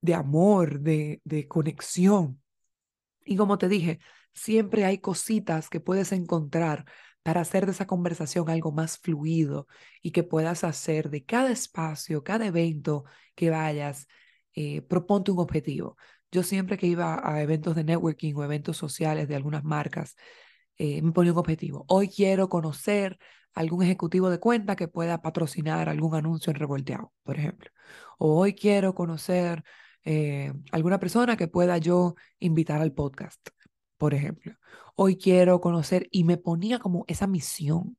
de 0.00 0.14
amor, 0.14 0.80
de, 0.80 1.20
de 1.24 1.48
conexión. 1.48 2.42
Y 3.24 3.36
como 3.36 3.58
te 3.58 3.68
dije, 3.68 4.00
siempre 4.32 4.84
hay 4.84 4.98
cositas 4.98 5.68
que 5.68 5.80
puedes 5.80 6.12
encontrar 6.12 6.86
para 7.22 7.42
hacer 7.42 7.66
de 7.66 7.72
esa 7.72 7.86
conversación 7.86 8.48
algo 8.48 8.72
más 8.72 8.98
fluido 8.98 9.66
y 10.02 10.12
que 10.12 10.22
puedas 10.22 10.64
hacer 10.64 11.10
de 11.10 11.24
cada 11.24 11.50
espacio, 11.50 12.24
cada 12.24 12.46
evento 12.46 13.04
que 13.34 13.50
vayas, 13.50 14.06
eh, 14.54 14.82
proponte 14.82 15.30
un 15.30 15.38
objetivo. 15.40 15.96
Yo 16.32 16.42
siempre 16.42 16.78
que 16.78 16.86
iba 16.86 17.20
a 17.22 17.42
eventos 17.42 17.74
de 17.74 17.84
networking 17.84 18.34
o 18.34 18.44
eventos 18.44 18.76
sociales 18.76 19.28
de 19.28 19.36
algunas 19.36 19.64
marcas, 19.64 20.16
eh, 20.78 21.02
me 21.02 21.12
ponía 21.12 21.32
un 21.32 21.38
objetivo. 21.38 21.84
Hoy 21.88 22.08
quiero 22.08 22.48
conocer 22.48 23.18
algún 23.54 23.82
ejecutivo 23.82 24.30
de 24.30 24.38
cuenta 24.38 24.76
que 24.76 24.88
pueda 24.88 25.22
patrocinar 25.22 25.88
algún 25.88 26.14
anuncio 26.14 26.50
en 26.50 26.56
Revolteado, 26.58 27.12
por 27.22 27.36
ejemplo. 27.38 27.70
O 28.18 28.38
hoy 28.38 28.54
quiero 28.54 28.94
conocer 28.94 29.64
eh, 30.04 30.52
alguna 30.72 30.98
persona 31.00 31.36
que 31.36 31.48
pueda 31.48 31.78
yo 31.78 32.14
invitar 32.38 32.80
al 32.80 32.92
podcast, 32.92 33.48
por 33.98 34.14
ejemplo. 34.14 34.54
Hoy 34.94 35.16
quiero 35.16 35.60
conocer 35.60 36.08
y 36.10 36.24
me 36.24 36.36
ponía 36.36 36.78
como 36.78 37.04
esa 37.08 37.26
misión. 37.26 37.96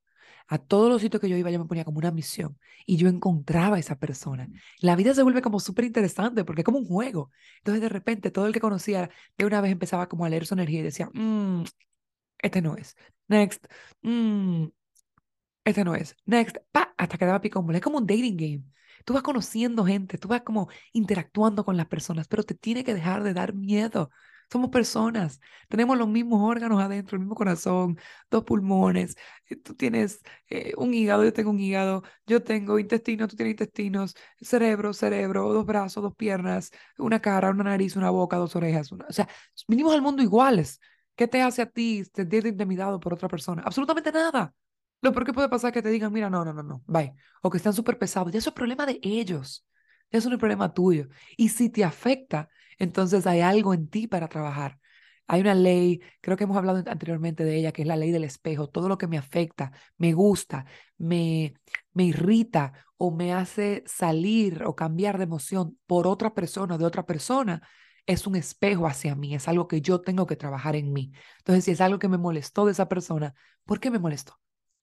A 0.48 0.58
todos 0.58 0.90
los 0.90 1.02
sitios 1.02 1.22
que 1.22 1.30
yo 1.30 1.38
iba, 1.38 1.52
yo 1.52 1.60
me 1.60 1.66
ponía 1.66 1.86
como 1.86 2.00
una 2.00 2.12
misión 2.12 2.58
y 2.86 2.98
yo 2.98 3.08
encontraba 3.10 3.78
a 3.78 3.80
esa 3.80 3.98
persona. 4.00 4.48
La 4.80 4.96
vida 4.96 5.14
se 5.14 5.24
vuelve 5.24 5.42
como 5.42 5.60
súper 5.60 5.86
interesante 5.86 6.44
porque 6.44 6.62
es 6.62 6.66
como 6.66 6.80
un 6.80 6.86
juego. 6.86 7.32
Entonces, 7.60 7.82
de 7.82 7.90
repente, 7.90 8.32
todo 8.32 8.48
el 8.48 8.54
que 8.54 8.60
conocía 8.60 9.10
de 9.38 9.46
una 9.46 9.62
vez 9.62 9.72
empezaba 9.72 10.08
como 10.10 10.26
a 10.26 10.30
leer 10.30 10.46
su 10.46 10.54
energía 10.54 10.80
y 10.82 10.84
decía, 10.84 11.10
mmm, 11.14 11.64
este 12.40 12.62
no 12.62 12.76
es. 12.78 12.96
Next, 13.28 13.66
mmm, 14.02 14.68
este 15.64 15.84
no 15.84 15.96
es. 15.96 16.16
Next, 16.26 16.58
pa, 16.72 16.94
hasta 16.98 17.18
que 17.18 17.26
daba 17.26 17.42
picón. 17.42 17.74
Es 17.76 17.82
como 17.82 17.98
un 18.00 18.08
dating 18.08 18.38
game. 18.38 18.64
Tú 19.06 19.14
vas 19.14 19.24
conociendo 19.24 19.86
gente, 19.86 20.18
tú 20.18 20.28
vas 20.28 20.42
como 20.44 20.70
interactuando 20.94 21.66
con 21.66 21.78
las 21.78 21.88
personas, 21.88 22.28
pero 22.28 22.44
te 22.44 22.54
tiene 22.56 22.84
que 22.84 22.94
dejar 22.94 23.24
de 23.24 23.34
dar 23.34 23.54
miedo. 23.54 24.12
Somos 24.52 24.70
personas, 24.70 25.40
tenemos 25.70 25.98
los 25.98 26.10
mismos 26.10 26.42
órganos 26.44 26.82
adentro, 26.82 27.16
el 27.16 27.22
mismo 27.22 27.36
corazón, 27.36 27.98
dos 28.30 28.44
pulmones, 28.44 29.16
eh, 29.50 29.56
tú 29.56 29.76
tienes 29.76 30.22
eh, 30.50 30.74
un 30.78 30.94
hígado, 30.94 31.24
yo 31.24 31.32
tengo 31.32 31.52
un 31.52 31.60
hígado, 31.60 32.04
yo 32.26 32.44
tengo 32.44 32.78
intestinos, 32.78 33.30
tú 33.30 33.38
tienes 33.38 33.54
intestinos, 33.54 34.14
cerebro, 34.42 34.94
cerebro, 34.94 35.54
dos 35.54 35.66
brazos, 35.66 36.04
dos 36.04 36.16
piernas, 36.16 36.72
una 36.98 37.22
cara, 37.22 37.50
una 37.52 37.64
nariz, 37.64 37.96
una 37.96 38.10
boca, 38.10 38.36
dos 38.38 38.56
orejas. 38.58 38.92
o 38.92 38.98
sea, 39.10 39.30
vinimos 39.70 39.94
al 39.94 40.02
mundo 40.02 40.22
iguales. 40.22 40.80
¿Qué 41.16 41.28
te 41.28 41.42
hace 41.42 41.62
a 41.62 41.66
ti 41.70 42.04
sentirte 42.14 42.50
intimidado 42.50 43.00
por 43.00 43.14
otra 43.14 43.28
persona? 43.30 43.62
Absolutamente 43.66 44.12
nada. 44.12 44.54
Lo 45.02 45.12
peor 45.14 45.26
que 45.26 45.34
puede 45.34 45.50
pasar 45.50 45.70
es 45.70 45.74
que 45.74 45.82
te 45.82 45.90
digan, 45.90 46.12
mira, 46.12 46.30
no, 46.30 46.44
no, 46.46 46.54
no, 46.54 46.64
no, 46.64 46.84
bye. 46.88 47.14
O 47.42 47.50
que 47.50 47.58
están 47.58 47.74
súper 47.74 47.98
pesados. 47.98 48.32
Ya 48.32 48.40
eso 48.40 48.50
es 48.50 48.56
problema 48.56 48.86
de 48.86 49.00
ellos. 49.02 49.66
Eso 50.12 50.30
no 50.30 50.36
es 50.36 50.40
problema 50.40 50.74
tuyo. 50.74 51.08
Y 51.38 51.50
si 51.50 51.70
te 51.70 51.84
afecta, 51.84 52.50
entonces 52.78 53.26
hay 53.28 53.42
algo 53.42 53.74
en 53.74 53.88
ti 53.90 54.08
para 54.08 54.28
trabajar. 54.28 54.80
Hay 55.28 55.42
una 55.42 55.56
ley, 55.56 56.02
creo 56.20 56.36
que 56.36 56.44
hemos 56.44 56.58
hablado 56.58 56.84
anteriormente 56.86 57.44
de 57.46 57.56
ella, 57.58 57.72
que 57.72 57.84
es 57.84 57.88
la 57.88 57.96
ley 57.96 58.12
del 58.12 58.26
espejo. 58.26 58.68
Todo 58.70 58.90
lo 58.90 58.98
que 58.98 59.08
me 59.08 59.18
afecta, 59.18 59.72
me 59.98 60.14
gusta, 60.14 60.66
me, 60.98 61.54
me 61.94 62.04
irrita 62.06 62.74
o 62.98 63.12
me 63.12 63.34
hace 63.34 63.84
salir 63.88 64.64
o 64.66 64.76
cambiar 64.76 65.18
de 65.18 65.24
emoción 65.24 65.78
por 65.88 66.06
otra 66.08 66.34
persona, 66.34 66.78
de 66.78 66.86
otra 66.86 67.06
persona, 67.06 67.62
es 68.06 68.28
un 68.28 68.36
espejo 68.36 68.88
hacia 68.88 69.16
mí, 69.16 69.34
es 69.36 69.48
algo 69.48 69.68
que 69.68 69.82
yo 69.82 70.02
tengo 70.02 70.26
que 70.28 70.36
trabajar 70.36 70.76
en 70.76 70.92
mí. 70.92 71.12
Entonces, 71.40 71.66
si 71.66 71.72
es 71.72 71.82
algo 71.82 72.00
que 72.00 72.10
me 72.10 72.18
molestó 72.18 72.66
de 72.66 72.74
esa 72.74 72.90
persona, 72.90 73.34
¿por 73.66 73.80
qué 73.80 73.90
me 73.92 74.00
molestó? 74.00 74.40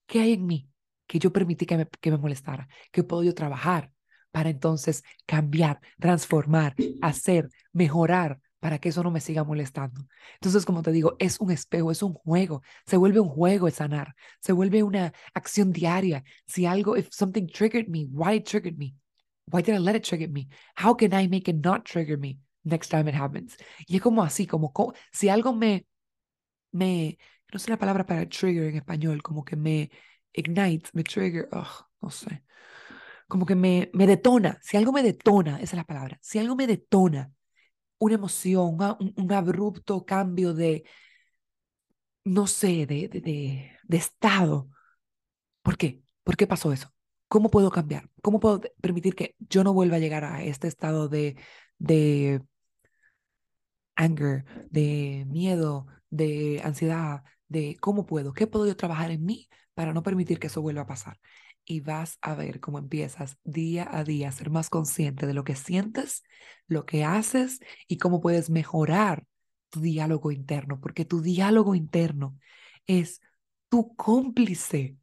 ¿Qué 0.06 0.20
hay 0.20 0.32
en 0.34 0.46
mí 0.46 0.70
que 1.06 1.18
yo 1.18 1.32
permití 1.32 1.66
que 1.66 1.76
me, 1.76 1.86
que 1.88 2.10
me 2.10 2.18
molestara? 2.18 2.68
¿Qué 2.90 3.04
puedo 3.04 3.22
yo 3.22 3.34
trabajar? 3.34 3.92
Para 4.38 4.50
entonces 4.50 5.02
cambiar, 5.26 5.80
transformar, 5.98 6.76
hacer, 7.02 7.48
mejorar 7.72 8.38
para 8.60 8.78
que 8.78 8.90
eso 8.90 9.02
no 9.02 9.10
me 9.10 9.18
siga 9.18 9.42
molestando. 9.42 10.06
Entonces, 10.34 10.64
como 10.64 10.80
te 10.80 10.92
digo, 10.92 11.16
es 11.18 11.40
un 11.40 11.50
espejo, 11.50 11.90
es 11.90 12.04
un 12.04 12.12
juego, 12.12 12.62
se 12.86 12.96
vuelve 12.96 13.18
un 13.18 13.28
juego 13.28 13.66
el 13.66 13.72
sanar, 13.72 14.14
se 14.38 14.52
vuelve 14.52 14.84
una 14.84 15.12
acción 15.34 15.72
diaria. 15.72 16.22
Si 16.46 16.66
algo, 16.66 16.96
if 16.96 17.08
something 17.10 17.48
triggered 17.48 17.88
me, 17.88 18.06
why 18.12 18.36
it 18.36 18.48
triggered 18.48 18.78
me? 18.78 18.94
Why 19.50 19.60
did 19.60 19.74
I 19.74 19.78
let 19.80 19.96
it 19.96 20.04
trigger 20.04 20.30
me? 20.30 20.46
How 20.76 20.94
can 20.94 21.12
I 21.12 21.26
make 21.26 21.50
it 21.50 21.56
not 21.56 21.84
trigger 21.84 22.16
me 22.16 22.38
next 22.62 22.90
time 22.90 23.08
it 23.08 23.16
happens? 23.16 23.56
Y 23.88 23.96
es 23.96 24.02
como 24.02 24.22
así, 24.22 24.46
como, 24.46 24.72
si 25.10 25.28
algo 25.30 25.52
me, 25.52 25.84
me, 26.70 27.18
no 27.52 27.58
sé 27.58 27.70
la 27.70 27.76
palabra 27.76 28.06
para 28.06 28.24
trigger 28.28 28.68
en 28.68 28.76
español, 28.76 29.20
como 29.20 29.44
que 29.44 29.56
me, 29.56 29.90
ignite, 30.32 30.90
me 30.92 31.02
trigger, 31.02 31.48
no 32.00 32.10
sé, 32.10 32.44
como 33.28 33.46
que 33.46 33.54
me, 33.54 33.90
me 33.94 34.06
detona, 34.06 34.58
si 34.62 34.76
algo 34.76 34.92
me 34.92 35.02
detona, 35.02 35.56
esa 35.56 35.64
es 35.64 35.78
la 35.78 35.84
palabra, 35.84 36.18
si 36.22 36.38
algo 36.38 36.56
me 36.56 36.66
detona, 36.66 37.32
una 37.98 38.14
emoción, 38.16 38.78
un, 39.00 39.14
un 39.16 39.32
abrupto 39.32 40.04
cambio 40.06 40.54
de, 40.54 40.84
no 42.24 42.46
sé, 42.46 42.86
de, 42.86 43.08
de, 43.08 43.20
de, 43.20 43.72
de 43.84 43.96
estado, 43.96 44.68
¿por 45.62 45.76
qué? 45.78 46.02
¿Por 46.24 46.36
qué 46.36 46.46
pasó 46.46 46.72
eso? 46.72 46.92
¿Cómo 47.28 47.50
puedo 47.50 47.70
cambiar? 47.70 48.10
¿Cómo 48.22 48.40
puedo 48.40 48.60
permitir 48.82 49.14
que 49.16 49.36
yo 49.40 49.64
no 49.64 49.74
vuelva 49.74 49.96
a 49.98 49.98
llegar 50.00 50.24
a 50.24 50.44
este 50.44 50.68
estado 50.68 51.08
de, 51.08 51.36
de 51.78 52.42
anger, 53.96 54.44
de 54.70 55.24
miedo, 55.28 55.86
de 56.10 56.60
ansiedad, 56.64 57.24
de 57.48 57.76
cómo 57.80 58.06
puedo, 58.06 58.32
qué 58.32 58.46
puedo 58.46 58.66
yo 58.66 58.76
trabajar 58.76 59.10
en 59.10 59.24
mí 59.24 59.48
para 59.74 59.92
no 59.92 60.02
permitir 60.02 60.38
que 60.38 60.46
eso 60.48 60.62
vuelva 60.62 60.82
a 60.82 60.86
pasar? 60.86 61.18
Y 61.70 61.80
vas 61.80 62.16
a 62.22 62.34
ver 62.34 62.60
cómo 62.60 62.78
empiezas 62.78 63.36
día 63.44 63.86
a 63.90 64.02
día 64.02 64.28
a 64.28 64.32
ser 64.32 64.48
más 64.48 64.70
consciente 64.70 65.26
de 65.26 65.34
lo 65.34 65.44
que 65.44 65.54
sientes, 65.54 66.22
lo 66.66 66.86
que 66.86 67.04
haces 67.04 67.60
y 67.86 67.98
cómo 67.98 68.20
puedes 68.20 68.48
mejorar 68.48 69.26
tu 69.68 69.80
diálogo 69.80 70.32
interno, 70.32 70.80
porque 70.80 71.04
tu 71.04 71.20
diálogo 71.20 71.74
interno 71.74 72.38
es 72.86 73.20
tu 73.68 73.94
cómplice 73.96 74.96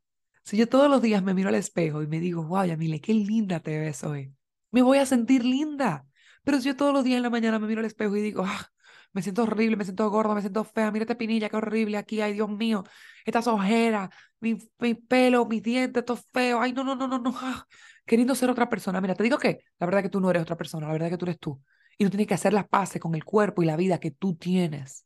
si 0.46 0.58
yo 0.58 0.70
todos 0.70 0.90
los 0.90 1.02
días 1.02 1.24
me 1.24 1.34
miro 1.34 1.50
al 1.50 1.56
espejo 1.56 2.04
y 2.04 2.08
me 2.08 2.20
digo, 2.20 2.44
wow, 2.44 2.66
Yamile, 2.66 3.02
qué 3.02 3.16
linda 3.16 3.60
te 3.62 3.80
ves 3.80 4.04
hoy, 4.04 4.32
me 4.70 4.84
voy 4.84 5.00
a 5.00 5.06
sentir 5.08 5.44
linda. 5.44 6.06
Pero 6.44 6.60
si 6.60 6.68
yo 6.68 6.76
todos 6.76 6.94
los 6.94 7.04
días 7.04 7.18
en 7.18 7.24
la 7.24 7.32
mañana 7.32 7.58
me 7.58 7.68
miro 7.68 7.80
al 7.80 7.86
espejo 7.88 8.16
y 8.16 8.22
digo, 8.22 8.44
ah, 8.46 8.72
me 9.16 9.22
siento 9.22 9.44
horrible, 9.44 9.78
me 9.78 9.86
siento 9.86 10.10
gorda, 10.10 10.36
me 10.36 10.42
siento 10.42 10.64
fea, 10.64 10.92
mira 10.92 11.04
esta 11.04 11.18
pinilla, 11.18 11.50
qué 11.50 11.58
horrible 11.58 11.98
aquí, 11.98 12.22
ay 12.22 12.34
Dios 12.34 12.50
mío, 12.50 12.84
estas 13.26 13.48
ojeras, 13.48 14.10
mi, 14.40 14.58
mi 14.80 14.94
pelo, 14.94 15.46
mis 15.46 15.64
dientes, 15.64 16.02
esto 16.02 16.18
feo, 16.34 16.62
ay 16.62 16.74
no, 16.74 16.84
no, 16.84 16.96
no, 16.96 17.08
no, 17.08 17.20
no, 17.20 17.34
ah, 17.42 17.66
queriendo 18.06 18.36
ser 18.36 18.50
otra 18.50 18.70
persona. 18.70 19.02
Mira, 19.02 19.16
te 19.16 19.24
digo 19.24 19.38
que 19.38 19.62
la 19.80 19.88
verdad 19.88 20.02
es 20.02 20.04
que 20.04 20.10
tú 20.10 20.20
no 20.20 20.30
eres 20.30 20.44
otra 20.44 20.58
persona, 20.58 20.88
la 20.88 20.94
verdad 20.94 21.08
es 21.08 21.14
que 21.14 21.18
tú 21.18 21.26
eres 21.26 21.40
tú. 21.40 21.62
Y 21.98 22.04
tú 22.04 22.10
tienes 22.12 22.28
que 22.28 22.34
hacer 22.34 22.54
las 22.54 22.68
paces 22.68 23.02
con 23.02 23.16
el 23.16 23.24
cuerpo 23.24 23.64
y 23.64 23.66
la 23.66 23.78
vida 23.78 24.00
que 24.00 24.12
tú 24.12 24.36
tienes 24.36 25.06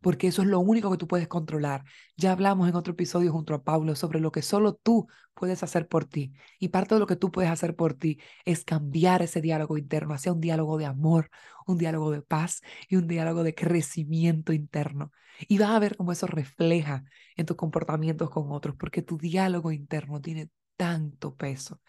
porque 0.00 0.28
eso 0.28 0.42
es 0.42 0.48
lo 0.48 0.60
único 0.60 0.90
que 0.90 0.96
tú 0.96 1.06
puedes 1.06 1.28
controlar. 1.28 1.84
Ya 2.16 2.32
hablamos 2.32 2.68
en 2.68 2.74
otro 2.76 2.92
episodio 2.92 3.32
junto 3.32 3.54
a 3.54 3.62
Pablo 3.62 3.94
sobre 3.96 4.20
lo 4.20 4.32
que 4.32 4.42
solo 4.42 4.74
tú 4.74 5.06
puedes 5.34 5.62
hacer 5.62 5.88
por 5.88 6.04
ti. 6.04 6.32
Y 6.58 6.68
parte 6.68 6.94
de 6.94 7.00
lo 7.00 7.06
que 7.06 7.16
tú 7.16 7.30
puedes 7.30 7.50
hacer 7.50 7.76
por 7.76 7.94
ti 7.94 8.18
es 8.44 8.64
cambiar 8.64 9.22
ese 9.22 9.40
diálogo 9.40 9.78
interno 9.78 10.14
hacia 10.14 10.32
un 10.32 10.40
diálogo 10.40 10.78
de 10.78 10.86
amor, 10.86 11.30
un 11.66 11.78
diálogo 11.78 12.10
de 12.10 12.22
paz 12.22 12.60
y 12.88 12.96
un 12.96 13.06
diálogo 13.06 13.42
de 13.42 13.54
crecimiento 13.54 14.52
interno. 14.52 15.12
Y 15.46 15.58
vas 15.58 15.70
a 15.70 15.78
ver 15.78 15.96
cómo 15.96 16.12
eso 16.12 16.26
refleja 16.26 17.04
en 17.36 17.46
tus 17.46 17.56
comportamientos 17.56 18.30
con 18.30 18.50
otros, 18.50 18.74
porque 18.76 19.02
tu 19.02 19.18
diálogo 19.18 19.70
interno 19.70 20.20
tiene 20.20 20.50
tanto 20.76 21.36
peso, 21.36 21.80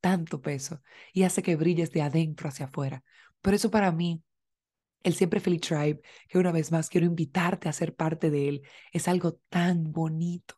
tanto 0.00 0.40
peso, 0.42 0.82
y 1.12 1.22
hace 1.22 1.42
que 1.42 1.56
brilles 1.56 1.90
de 1.92 2.02
adentro 2.02 2.48
hacia 2.48 2.66
afuera. 2.66 3.02
Por 3.40 3.54
eso 3.54 3.70
para 3.70 3.92
mí, 3.92 4.22
el 5.02 5.14
Siempre 5.14 5.40
Feliz 5.40 5.60
Tribe, 5.62 6.00
que 6.28 6.38
una 6.38 6.52
vez 6.52 6.72
más 6.72 6.88
quiero 6.88 7.06
invitarte 7.06 7.68
a 7.68 7.72
ser 7.72 7.94
parte 7.94 8.30
de 8.30 8.48
él, 8.48 8.62
es 8.92 9.08
algo 9.08 9.34
tan 9.48 9.92
bonito, 9.92 10.54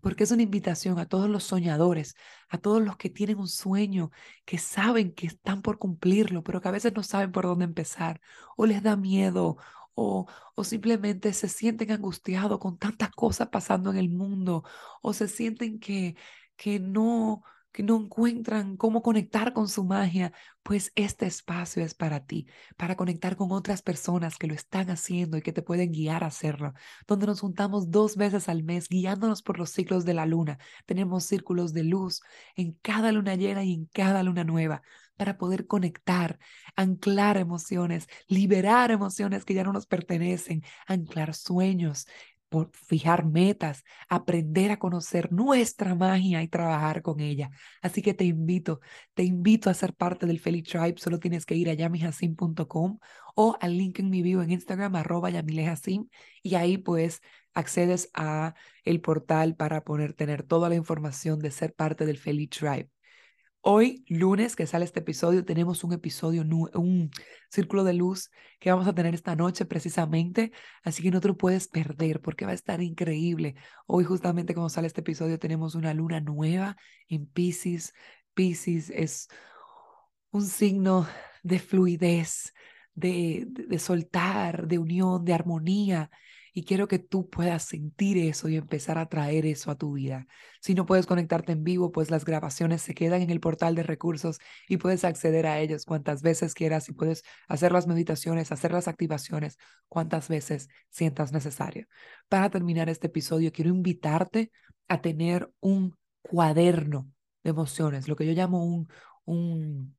porque 0.00 0.24
es 0.24 0.30
una 0.30 0.42
invitación 0.42 0.98
a 0.98 1.06
todos 1.08 1.28
los 1.30 1.44
soñadores, 1.44 2.14
a 2.48 2.58
todos 2.58 2.82
los 2.82 2.96
que 2.96 3.10
tienen 3.10 3.38
un 3.38 3.48
sueño, 3.48 4.10
que 4.44 4.58
saben 4.58 5.12
que 5.14 5.26
están 5.26 5.62
por 5.62 5.78
cumplirlo, 5.78 6.42
pero 6.42 6.60
que 6.60 6.68
a 6.68 6.72
veces 6.72 6.92
no 6.94 7.02
saben 7.02 7.32
por 7.32 7.44
dónde 7.44 7.64
empezar, 7.64 8.20
o 8.56 8.66
les 8.66 8.82
da 8.82 8.96
miedo, 8.96 9.56
o, 9.94 10.26
o 10.54 10.64
simplemente 10.64 11.32
se 11.32 11.48
sienten 11.48 11.92
angustiados 11.92 12.58
con 12.58 12.78
tantas 12.78 13.10
cosas 13.10 13.48
pasando 13.48 13.90
en 13.90 13.96
el 13.96 14.10
mundo, 14.10 14.64
o 15.02 15.12
se 15.12 15.28
sienten 15.28 15.78
que, 15.78 16.16
que 16.56 16.80
no, 16.80 17.42
que 17.74 17.82
no 17.82 17.96
encuentran 17.96 18.76
cómo 18.76 19.02
conectar 19.02 19.52
con 19.52 19.68
su 19.68 19.84
magia, 19.84 20.32
pues 20.62 20.92
este 20.94 21.26
espacio 21.26 21.84
es 21.84 21.92
para 21.92 22.24
ti, 22.24 22.46
para 22.76 22.94
conectar 22.94 23.36
con 23.36 23.50
otras 23.50 23.82
personas 23.82 24.38
que 24.38 24.46
lo 24.46 24.54
están 24.54 24.90
haciendo 24.90 25.36
y 25.36 25.42
que 25.42 25.52
te 25.52 25.60
pueden 25.60 25.90
guiar 25.90 26.22
a 26.22 26.28
hacerlo, 26.28 26.72
donde 27.08 27.26
nos 27.26 27.40
juntamos 27.40 27.90
dos 27.90 28.16
veces 28.16 28.48
al 28.48 28.62
mes 28.62 28.88
guiándonos 28.88 29.42
por 29.42 29.58
los 29.58 29.70
ciclos 29.70 30.04
de 30.04 30.14
la 30.14 30.24
luna. 30.24 30.58
Tenemos 30.86 31.24
círculos 31.24 31.74
de 31.74 31.82
luz 31.82 32.22
en 32.54 32.74
cada 32.80 33.10
luna 33.10 33.34
llena 33.34 33.64
y 33.64 33.74
en 33.74 33.86
cada 33.86 34.22
luna 34.22 34.44
nueva 34.44 34.82
para 35.16 35.36
poder 35.36 35.66
conectar, 35.66 36.38
anclar 36.76 37.38
emociones, 37.38 38.06
liberar 38.28 38.92
emociones 38.92 39.44
que 39.44 39.54
ya 39.54 39.64
no 39.64 39.72
nos 39.72 39.86
pertenecen, 39.86 40.62
anclar 40.86 41.34
sueños, 41.34 42.06
fijar 42.72 43.24
metas, 43.26 43.84
aprender 44.08 44.70
a 44.70 44.78
conocer 44.78 45.32
nuestra 45.32 45.94
magia 45.94 46.42
y 46.42 46.48
trabajar 46.48 47.02
con 47.02 47.20
ella. 47.20 47.50
Así 47.82 48.02
que 48.02 48.14
te 48.14 48.24
invito, 48.24 48.80
te 49.14 49.24
invito 49.24 49.70
a 49.70 49.74
ser 49.74 49.94
parte 49.94 50.26
del 50.26 50.40
Feliz 50.40 50.64
Tribe. 50.64 50.94
Solo 50.98 51.18
tienes 51.18 51.46
que 51.46 51.54
ir 51.56 51.70
a 51.70 51.74
yamihacim.com 51.74 52.98
o 53.34 53.56
al 53.60 53.76
link 53.78 53.98
en 53.98 54.10
mi 54.10 54.22
bio 54.22 54.42
en 54.42 54.50
Instagram, 54.50 54.96
arroba 54.96 55.30
yamilehacim, 55.30 56.08
y 56.42 56.54
ahí 56.54 56.78
pues 56.78 57.20
accedes 57.54 58.10
a 58.14 58.54
el 58.84 59.00
portal 59.00 59.56
para 59.56 59.84
poder 59.84 60.12
tener 60.14 60.42
toda 60.42 60.68
la 60.68 60.74
información 60.74 61.38
de 61.38 61.50
ser 61.50 61.74
parte 61.74 62.06
del 62.06 62.18
Feliz 62.18 62.50
Tribe. 62.50 62.93
Hoy, 63.66 64.04
lunes, 64.08 64.56
que 64.56 64.66
sale 64.66 64.84
este 64.84 65.00
episodio, 65.00 65.42
tenemos 65.42 65.84
un 65.84 65.94
episodio, 65.94 66.42
un 66.74 67.10
círculo 67.48 67.82
de 67.82 67.94
luz 67.94 68.30
que 68.60 68.70
vamos 68.70 68.86
a 68.86 68.94
tener 68.94 69.14
esta 69.14 69.36
noche 69.36 69.64
precisamente, 69.64 70.52
así 70.82 71.02
que 71.02 71.10
no 71.10 71.18
te 71.22 71.28
lo 71.28 71.38
puedes 71.38 71.68
perder 71.68 72.20
porque 72.20 72.44
va 72.44 72.50
a 72.50 72.54
estar 72.54 72.82
increíble. 72.82 73.54
Hoy, 73.86 74.04
justamente 74.04 74.54
como 74.54 74.68
sale 74.68 74.86
este 74.86 75.00
episodio, 75.00 75.38
tenemos 75.38 75.74
una 75.76 75.94
luna 75.94 76.20
nueva 76.20 76.76
en 77.08 77.24
Pisces. 77.24 77.94
Pisces 78.34 78.90
es 78.90 79.28
un 80.30 80.42
signo 80.42 81.08
de 81.42 81.58
fluidez, 81.58 82.52
de, 82.92 83.46
de 83.48 83.78
soltar, 83.78 84.68
de 84.68 84.78
unión, 84.78 85.24
de 85.24 85.32
armonía. 85.32 86.10
Y 86.56 86.64
quiero 86.64 86.86
que 86.86 87.00
tú 87.00 87.28
puedas 87.28 87.64
sentir 87.64 88.16
eso 88.16 88.48
y 88.48 88.56
empezar 88.56 88.96
a 88.96 89.08
traer 89.08 89.44
eso 89.44 89.72
a 89.72 89.76
tu 89.76 89.94
vida. 89.94 90.28
Si 90.60 90.74
no 90.74 90.86
puedes 90.86 91.04
conectarte 91.06 91.50
en 91.52 91.64
vivo, 91.64 91.90
pues 91.90 92.12
las 92.12 92.24
grabaciones 92.24 92.80
se 92.80 92.94
quedan 92.94 93.22
en 93.22 93.30
el 93.30 93.40
portal 93.40 93.74
de 93.74 93.82
recursos 93.82 94.38
y 94.68 94.76
puedes 94.76 95.04
acceder 95.04 95.46
a 95.46 95.58
ellos 95.58 95.84
cuantas 95.84 96.22
veces 96.22 96.54
quieras 96.54 96.88
y 96.88 96.92
puedes 96.92 97.24
hacer 97.48 97.72
las 97.72 97.88
meditaciones, 97.88 98.52
hacer 98.52 98.70
las 98.72 98.86
activaciones 98.86 99.58
cuantas 99.88 100.28
veces 100.28 100.68
sientas 100.90 101.32
necesario. 101.32 101.88
Para 102.28 102.50
terminar 102.50 102.88
este 102.88 103.08
episodio, 103.08 103.50
quiero 103.52 103.70
invitarte 103.70 104.52
a 104.86 105.00
tener 105.00 105.50
un 105.60 105.96
cuaderno 106.22 107.10
de 107.42 107.50
emociones, 107.50 108.08
lo 108.08 108.16
que 108.16 108.26
yo 108.26 108.32
llamo 108.32 108.64
un, 108.64 108.88
un, 109.24 109.96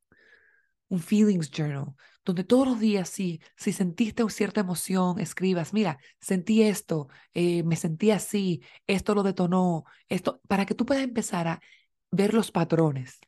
un 0.89 0.99
feelings 0.99 1.49
journal, 1.49 1.95
donde 2.23 2.43
todos 2.43 2.67
los 2.67 2.79
días, 2.79 3.09
si, 3.09 3.41
si 3.55 3.71
sentiste 3.71 4.27
cierta 4.29 4.61
emoción, 4.61 5.19
escribas, 5.19 5.73
mira, 5.73 5.97
sentí 6.19 6.63
esto, 6.63 7.07
eh, 7.33 7.63
me 7.63 7.75
sentí 7.75 8.11
así, 8.11 8.61
esto 8.87 9.13
lo 9.15 9.23
detonó, 9.23 9.85
esto, 10.09 10.41
para 10.47 10.65
que 10.65 10.75
tú 10.75 10.85
puedas 10.85 11.03
empezar 11.03 11.47
a 11.47 11.61
ver 12.11 12.33
los 12.33 12.51
patrones. 12.51 13.19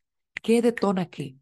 ¿Qué 0.42 0.62
detona 0.62 1.06
qué? 1.06 1.36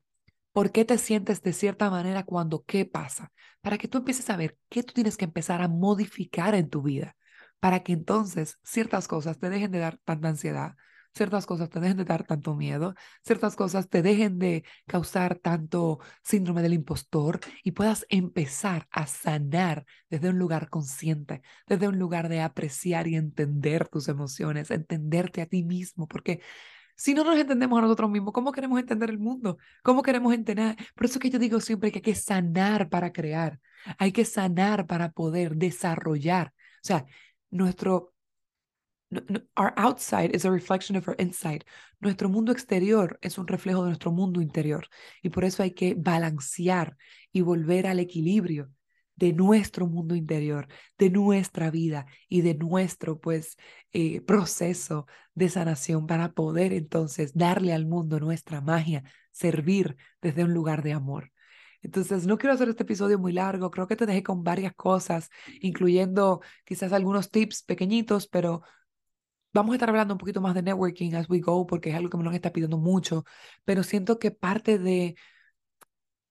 ¿Por 0.52 0.72
qué 0.72 0.85
te 0.85 0.98
sientes 0.98 1.42
de 1.42 1.52
cierta 1.52 1.90
manera 1.90 2.24
cuando 2.24 2.64
qué 2.64 2.87
pasa? 2.87 3.33
Para 3.61 3.79
que 3.79 3.88
tú 3.88 3.98
empieces 3.98 4.31
a 4.31 4.37
ver 4.37 4.57
qué 4.68 4.83
tú 4.83 4.94
tienes 4.94 5.16
que 5.16 5.26
empezar 5.26 5.61
a 5.62 5.68
modificar 5.68 6.55
en 6.55 6.70
tu 6.70 6.83
vida, 6.83 7.16
para 7.61 7.83
que 7.83 7.92
entonces 7.92 8.59
ciertas 8.62 9.09
cosas 9.09 9.38
te 9.38 9.50
dejen 9.50 9.70
de 9.70 9.81
dar 9.81 9.98
tanta 10.05 10.29
ansiedad, 10.29 10.74
ciertas 11.16 11.46
cosas 11.46 11.70
te 11.70 11.81
dejen 11.81 11.96
de 11.96 12.05
dar 12.05 12.24
tanto 12.24 12.55
miedo, 12.55 12.94
ciertas 13.22 13.57
cosas 13.57 13.88
te 13.88 14.02
dejen 14.02 14.38
de 14.38 14.64
causar 14.87 15.37
tanto 15.37 15.98
síndrome 16.22 16.62
del 16.62 16.74
impostor 16.74 17.40
y 17.64 17.72
puedas 17.72 18.05
empezar 18.11 18.87
a 18.90 19.07
sanar 19.07 19.87
desde 20.11 20.29
un 20.29 20.38
lugar 20.38 20.68
consciente, 20.68 21.42
desde 21.66 21.88
un 21.88 21.98
lugar 21.98 22.29
de 22.29 22.42
apreciar 22.42 23.09
y 23.09 23.16
entender 23.16 23.88
tus 23.88 24.09
emociones, 24.09 24.70
entenderte 24.70 25.40
a 25.40 25.46
ti 25.46 25.64
mismo, 25.64 26.07
porque 26.07 26.40
si 26.96 27.14
no 27.14 27.24
nos 27.24 27.38
entendemos 27.38 27.79
a 27.79 27.83
nosotros 27.83 28.11
mismos, 28.11 28.33
¿cómo 28.33 28.52
queremos 28.52 28.79
entender 28.81 29.11
el 29.11 29.18
mundo? 29.18 29.59
¿Cómo 29.83 30.02
queremos 30.02 30.33
entender? 30.35 30.76
Por 30.94 31.07
eso 31.07 31.18
que 31.18 31.31
yo 31.31 31.38
digo 31.38 31.61
siempre 31.61 31.92
que 31.92 31.98
hay 31.98 32.02
que 32.02 32.14
sanar 32.14 32.88
para 32.88 33.12
crear, 33.12 33.61
hay 33.98 34.12
que 34.12 34.24
sanar 34.24 34.87
para 34.87 35.12
poder 35.12 35.57
desarrollar. 35.57 36.52
O 36.83 36.87
sea, 36.87 37.07
nuestro 37.50 38.14
Our 39.56 39.72
outside 39.76 40.34
is 40.34 40.44
a 40.44 40.50
reflection 40.50 40.96
of 40.96 41.06
our 41.08 41.14
inside. 41.18 41.64
Nuestro 42.00 42.28
mundo 42.28 42.50
exterior 42.50 43.18
es 43.22 43.38
un 43.38 43.46
reflejo 43.46 43.82
de 43.82 43.88
nuestro 43.88 44.10
mundo 44.10 44.40
interior 44.40 44.88
y 45.22 45.30
por 45.30 45.44
eso 45.44 45.62
hay 45.62 45.70
que 45.72 45.94
balancear 45.94 46.96
y 47.32 47.40
volver 47.40 47.86
al 47.86 48.00
equilibrio 48.00 48.70
de 49.14 49.32
nuestro 49.32 49.86
mundo 49.86 50.14
interior, 50.14 50.68
de 50.98 51.10
nuestra 51.10 51.70
vida 51.70 52.06
y 52.28 52.42
de 52.42 52.54
nuestro 52.54 53.18
pues 53.18 53.56
eh, 53.92 54.20
proceso 54.20 55.06
de 55.34 55.48
sanación 55.48 56.06
para 56.06 56.32
poder 56.32 56.72
entonces 56.72 57.32
darle 57.34 57.72
al 57.72 57.86
mundo 57.86 58.20
nuestra 58.20 58.60
magia, 58.60 59.04
servir 59.30 59.96
desde 60.20 60.44
un 60.44 60.52
lugar 60.52 60.82
de 60.82 60.92
amor. 60.92 61.32
Entonces, 61.82 62.26
no 62.26 62.36
quiero 62.36 62.54
hacer 62.54 62.68
este 62.68 62.82
episodio 62.82 63.18
muy 63.18 63.32
largo, 63.32 63.70
creo 63.70 63.86
que 63.86 63.96
te 63.96 64.06
dejé 64.06 64.22
con 64.22 64.42
varias 64.42 64.74
cosas, 64.74 65.30
incluyendo 65.60 66.40
quizás 66.64 66.92
algunos 66.92 67.30
tips 67.30 67.62
pequeñitos, 67.62 68.26
pero 68.26 68.62
vamos 69.56 69.72
a 69.72 69.76
estar 69.76 69.88
hablando 69.88 70.14
un 70.14 70.18
poquito 70.18 70.40
más 70.40 70.54
de 70.54 70.62
networking 70.62 71.14
as 71.14 71.28
we 71.28 71.40
go, 71.40 71.66
porque 71.66 71.90
es 71.90 71.96
algo 71.96 72.10
que 72.10 72.16
me 72.18 72.24
lo 72.24 72.32
está 72.32 72.52
pidiendo 72.52 72.78
mucho, 72.78 73.24
pero 73.64 73.82
siento 73.82 74.18
que 74.18 74.30
parte 74.30 74.78
de 74.78 75.16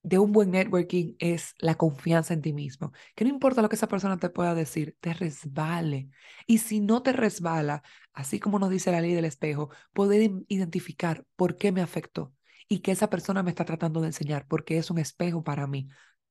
de 0.02 0.18
un 0.20 0.30
buen 0.32 0.52
networking 0.52 1.16
es 1.18 1.54
la 1.58 1.74
confianza 1.74 2.32
en 2.32 2.40
ti 2.40 2.52
mismo. 2.52 2.92
Que 3.16 3.24
no 3.24 3.30
importa 3.30 3.60
lo 3.60 3.68
que 3.68 3.74
esa 3.74 3.88
persona 3.88 4.18
te 4.18 4.30
pueda 4.30 4.54
decir, 4.54 4.96
te 5.00 5.12
resbale. 5.12 6.10
Y 6.46 6.58
si 6.58 6.80
no 6.80 7.02
te 7.02 7.12
resbala, 7.12 7.82
así 8.12 8.38
como 8.38 8.60
nos 8.60 8.70
dice 8.70 8.92
la 8.92 9.00
ley 9.00 9.14
del 9.14 9.24
espejo, 9.24 9.70
poder 9.92 10.30
identificar 10.48 11.24
por 11.34 11.56
qué 11.56 11.72
me 11.72 11.82
afectó 11.82 12.32
y 12.68 12.80
que 12.80 12.92
esa 12.92 13.10
persona 13.10 13.42
me 13.42 13.50
está 13.50 13.64
tratando 13.64 14.00
de 14.00 14.08
enseñar, 14.08 14.46
porque 14.46 14.78
es 14.78 14.90
un 14.92 14.98
espejo 14.98 15.42
para 15.42 15.66
mí. 15.66 15.88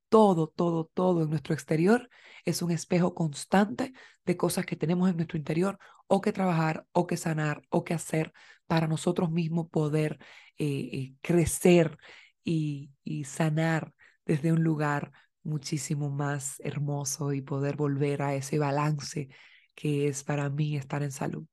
Todo, 0.08 0.48
todo, 0.48 0.90
todo 0.94 1.22
en 1.22 1.30
nuestro 1.30 1.54
exterior 1.54 2.08
es 2.44 2.62
un 2.62 2.70
espejo 2.70 3.14
constante 3.14 3.92
de 4.24 4.36
cosas 4.36 4.64
que 4.66 4.76
tenemos 4.76 5.10
en 5.10 5.16
nuestro 5.16 5.38
interior 5.38 5.78
o 6.06 6.20
que 6.20 6.32
trabajar 6.32 6.86
o 6.92 7.06
que 7.06 7.16
sanar 7.16 7.62
o 7.70 7.84
que 7.84 7.94
hacer 7.94 8.32
para 8.66 8.86
nosotros 8.86 9.30
mismos 9.30 9.68
poder 9.68 10.18
eh, 10.58 10.88
eh, 10.92 11.14
crecer 11.20 11.98
y, 12.44 12.90
sanar 13.24 13.92
desde 14.24 14.52
un 14.52 14.62
lugar 14.62 15.12
muchísimo 15.42 16.10
más 16.10 16.60
hermoso 16.60 17.32
y 17.32 17.42
poder 17.42 17.76
volver 17.76 18.22
a 18.22 18.34
ese 18.34 18.58
balance 18.58 19.28
que 19.74 20.08
es 20.08 20.24
para 20.24 20.48
mí 20.50 20.76
estar 20.76 21.02
en 21.02 21.12
salud. 21.12 21.46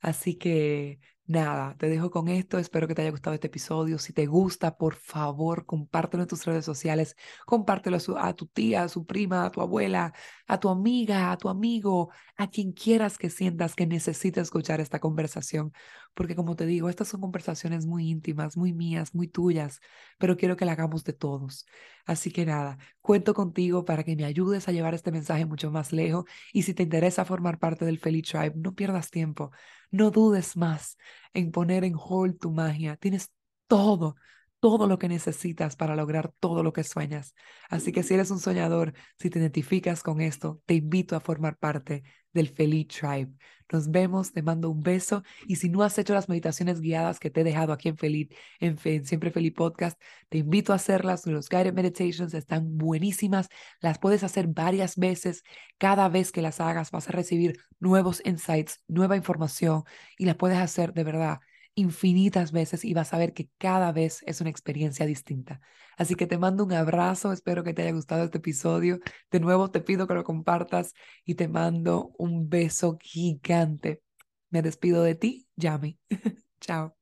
Así 0.00 0.36
que 0.36 1.00
Nada, 1.26 1.76
te 1.78 1.88
dejo 1.88 2.10
con 2.10 2.28
esto. 2.28 2.58
Espero 2.58 2.88
que 2.88 2.94
te 2.94 3.02
haya 3.02 3.10
gustado 3.12 3.34
este 3.34 3.46
episodio. 3.46 3.98
Si 3.98 4.12
te 4.12 4.26
gusta, 4.26 4.76
por 4.76 4.96
favor, 4.96 5.64
compártelo 5.64 6.24
en 6.24 6.28
tus 6.28 6.44
redes 6.44 6.64
sociales. 6.64 7.16
Compártelo 7.46 7.96
a, 8.18 8.34
tu 8.34 8.46
tía, 8.46 8.82
a 8.82 8.88
su 8.88 9.06
prima, 9.06 9.46
a 9.46 9.50
tu 9.50 9.60
abuela, 9.60 10.12
a 10.48 10.58
tu 10.58 10.68
amiga, 10.68 11.30
a 11.30 11.38
tu 11.38 11.48
amigo, 11.48 12.10
a 12.36 12.50
quien 12.50 12.72
quieras 12.72 13.18
que 13.18 13.30
sientas 13.30 13.74
que 13.76 13.86
necesita 13.86 14.40
escuchar 14.40 14.80
esta 14.80 14.98
conversación. 14.98 15.72
Porque 16.12 16.34
como 16.34 16.56
te 16.56 16.66
digo, 16.66 16.88
estas 16.88 17.08
son 17.08 17.20
conversaciones 17.20 17.86
muy 17.86 18.10
íntimas, 18.10 18.56
muy 18.56 18.72
mías, 18.72 19.14
muy 19.14 19.28
tuyas, 19.28 19.80
pero 20.18 20.36
quiero 20.36 20.56
que 20.56 20.64
la 20.64 20.72
hagamos 20.72 21.04
de 21.04 21.12
todos. 21.14 21.66
Así 22.04 22.30
que 22.32 22.44
nada, 22.44 22.78
cuento 23.00 23.32
contigo 23.32 23.84
para 23.84 24.02
que 24.04 24.16
me 24.16 24.24
ayudes 24.24 24.68
a 24.68 24.72
llevar 24.72 24.92
este 24.92 25.12
mensaje 25.12 25.46
mucho 25.46 25.70
más 25.70 25.92
lejos. 25.92 26.24
Y 26.52 26.64
si 26.64 26.74
te 26.74 26.82
interesa 26.82 27.24
formar 27.24 27.58
parte 27.58 27.84
del 27.84 27.98
Feliz 27.98 28.28
Tribe, 28.28 28.54
no 28.56 28.74
pierdas 28.74 29.10
tiempo. 29.10 29.52
No 29.90 30.10
dudes 30.10 30.56
más 30.56 30.96
en 31.34 31.50
poner 31.52 31.84
en 31.84 31.94
hold 31.96 32.38
tu 32.38 32.50
magia. 32.50 32.96
Tienes 32.96 33.30
todo, 33.66 34.16
todo 34.62 34.86
lo 34.86 34.96
que 34.96 35.08
necesitas 35.08 35.74
para 35.74 35.96
lograr 35.96 36.32
todo 36.38 36.62
lo 36.62 36.72
que 36.72 36.84
sueñas. 36.84 37.34
Así 37.68 37.90
que 37.90 38.04
si 38.04 38.14
eres 38.14 38.30
un 38.30 38.38
soñador, 38.38 38.94
si 39.18 39.28
te 39.28 39.40
identificas 39.40 40.04
con 40.04 40.20
esto, 40.20 40.62
te 40.66 40.74
invito 40.74 41.16
a 41.16 41.20
formar 41.20 41.56
parte 41.58 42.04
del 42.32 42.48
Feliz 42.48 42.86
Tribe. 42.86 43.32
Nos 43.72 43.90
vemos, 43.90 44.32
te 44.32 44.40
mando 44.40 44.70
un 44.70 44.80
beso 44.80 45.24
y 45.48 45.56
si 45.56 45.68
no 45.68 45.82
has 45.82 45.98
hecho 45.98 46.14
las 46.14 46.28
meditaciones 46.28 46.80
guiadas 46.80 47.18
que 47.18 47.28
te 47.28 47.40
he 47.40 47.44
dejado 47.44 47.72
aquí 47.72 47.88
en 47.88 47.96
Feliz, 47.96 48.28
en, 48.60 48.78
Siempre 49.04 49.32
Feliz 49.32 49.52
Podcast, 49.52 50.00
te 50.28 50.38
invito 50.38 50.72
a 50.72 50.76
hacerlas. 50.76 51.26
Los 51.26 51.48
guided 51.48 51.74
meditations 51.74 52.32
están 52.32 52.78
buenísimas. 52.78 53.48
Las 53.80 53.98
puedes 53.98 54.22
hacer 54.22 54.46
varias 54.46 54.96
veces. 54.96 55.42
Cada 55.76 56.08
vez 56.08 56.30
que 56.30 56.40
las 56.40 56.60
hagas 56.60 56.92
vas 56.92 57.08
a 57.08 57.12
recibir 57.12 57.58
nuevos 57.80 58.22
insights, 58.24 58.80
nueva 58.86 59.16
información 59.16 59.82
y 60.16 60.26
las 60.26 60.36
puedes 60.36 60.58
hacer 60.58 60.92
de 60.92 61.02
verdad 61.02 61.40
infinitas 61.74 62.52
veces 62.52 62.84
y 62.84 62.94
vas 62.94 63.12
a 63.14 63.18
ver 63.18 63.32
que 63.34 63.50
cada 63.58 63.92
vez 63.92 64.22
es 64.26 64.40
una 64.40 64.50
experiencia 64.50 65.06
distinta. 65.06 65.60
Así 65.96 66.14
que 66.14 66.26
te 66.26 66.38
mando 66.38 66.64
un 66.64 66.72
abrazo, 66.72 67.32
espero 67.32 67.64
que 67.64 67.74
te 67.74 67.82
haya 67.82 67.92
gustado 67.92 68.24
este 68.24 68.38
episodio. 68.38 68.98
De 69.30 69.40
nuevo 69.40 69.70
te 69.70 69.80
pido 69.80 70.06
que 70.06 70.14
lo 70.14 70.24
compartas 70.24 70.92
y 71.24 71.34
te 71.34 71.48
mando 71.48 72.12
un 72.18 72.48
beso 72.48 72.98
gigante. 73.00 74.02
Me 74.50 74.62
despido 74.62 75.02
de 75.02 75.14
ti, 75.14 75.48
Yami. 75.56 75.98
Chao. 76.60 77.01